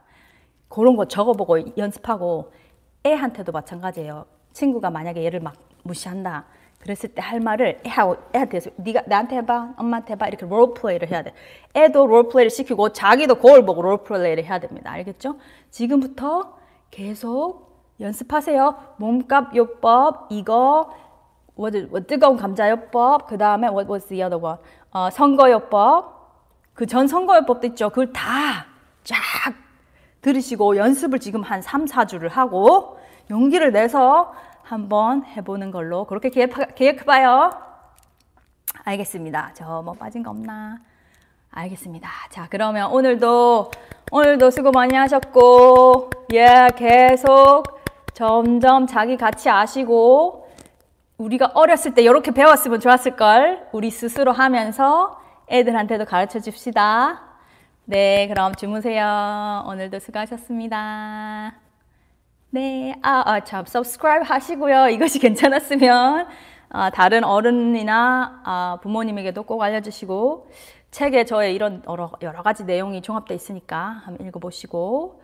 그런 0.68 0.96
거 0.96 1.06
적어보고 1.06 1.76
연습하고 1.76 2.52
애한테도 3.04 3.50
마찬가지예요. 3.52 4.26
친구가 4.52 4.90
만약에 4.90 5.24
얘를 5.24 5.40
막 5.40 5.54
무시한다. 5.82 6.44
그랬을 6.78 7.14
때 7.14 7.20
할 7.22 7.40
말을 7.40 7.80
애하고 7.86 8.16
애한테 8.34 8.56
해서 8.56 8.70
네가 8.76 9.02
나한테 9.06 9.36
해봐, 9.36 9.74
엄마한테 9.76 10.12
해봐 10.14 10.28
이렇게 10.28 10.46
롤플레이를 10.46 11.10
해야 11.10 11.22
돼. 11.22 11.32
애도 11.76 12.06
롤플레이를 12.06 12.50
시키고 12.50 12.90
자기도 12.90 13.36
거울 13.36 13.64
보고 13.66 13.82
롤플레이를 13.82 14.44
해야 14.44 14.58
됩니다. 14.60 14.90
알겠죠? 14.92 15.36
지금부터 15.70 16.56
계속 16.90 17.72
연습하세요. 18.00 18.94
몸값 18.98 19.54
요법 19.56 20.28
이거 20.30 20.92
what, 21.58 22.06
뜨거운 22.06 22.36
감자요법 22.36 23.26
그 23.28 23.38
다음에 23.38 23.68
what 23.68 23.90
was 23.90 24.06
the 24.08 24.22
other 24.22 24.42
one? 24.42 24.58
어, 24.90 25.10
선거요법, 25.10 26.20
그 26.74 26.86
전 26.86 27.06
선거요법도 27.08 27.66
있죠. 27.68 27.88
그걸 27.90 28.12
다 28.12 28.66
쫙 29.04 29.16
들으시고 30.20 30.76
연습을 30.76 31.18
지금 31.18 31.42
한 31.42 31.60
3, 31.60 31.86
4주를 31.86 32.28
하고 32.30 32.98
용기를 33.30 33.72
내서 33.72 34.32
한번 34.62 35.24
해보는 35.24 35.72
걸로 35.72 36.04
그렇게 36.04 36.28
계획, 36.30 36.74
계획해봐요. 36.76 37.50
알겠습니다. 38.84 39.52
저 39.54 39.82
뭐 39.82 39.94
빠진 39.94 40.22
거 40.22 40.30
없나? 40.30 40.78
알겠습니다. 41.50 42.08
자, 42.30 42.46
그러면 42.48 42.90
오늘도, 42.92 43.70
오늘도 44.10 44.50
수고 44.50 44.70
많이 44.70 44.94
하셨고, 44.94 46.10
예, 46.32 46.68
계속 46.76 47.64
점점 48.14 48.86
자기 48.86 49.16
가치 49.16 49.50
아시고, 49.50 50.41
우리가 51.22 51.52
어렸을 51.54 51.94
때 51.94 52.02
이렇게 52.02 52.32
배웠으면 52.32 52.80
좋았을걸. 52.80 53.68
우리 53.72 53.90
스스로 53.90 54.32
하면서 54.32 55.20
애들한테도 55.48 56.04
가르쳐 56.04 56.40
줍시다. 56.40 57.22
네, 57.84 58.26
그럼 58.28 58.54
주무세요. 58.54 59.64
오늘도 59.66 60.00
수고하셨습니다. 60.00 61.54
네, 62.50 62.94
아, 63.02 63.22
아 63.26 63.40
참, 63.44 63.64
subscribe 63.66 64.26
하시고요. 64.26 64.88
이것이 64.88 65.18
괜찮았으면 65.20 66.26
아, 66.70 66.90
다른 66.90 67.22
어른이나 67.24 68.42
아, 68.44 68.78
부모님에게도 68.82 69.44
꼭 69.44 69.62
알려주시고 69.62 70.50
책에 70.90 71.24
저의 71.24 71.54
이런 71.54 71.82
여러, 71.88 72.12
여러 72.22 72.42
가지 72.42 72.64
내용이 72.64 73.00
종합되어 73.02 73.34
있으니까 73.36 74.02
한번 74.04 74.26
읽어보시고 74.26 75.22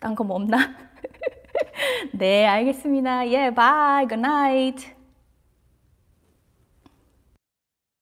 딴 0.00 0.14
거 0.14 0.24
뭐 0.24 0.36
없나? 0.36 0.58
네, 2.12 2.46
알겠습니다. 2.46 3.28
예, 3.28 3.36
yeah, 3.36 3.54
bye, 3.54 4.06
good 4.08 4.20
night. 4.20 4.97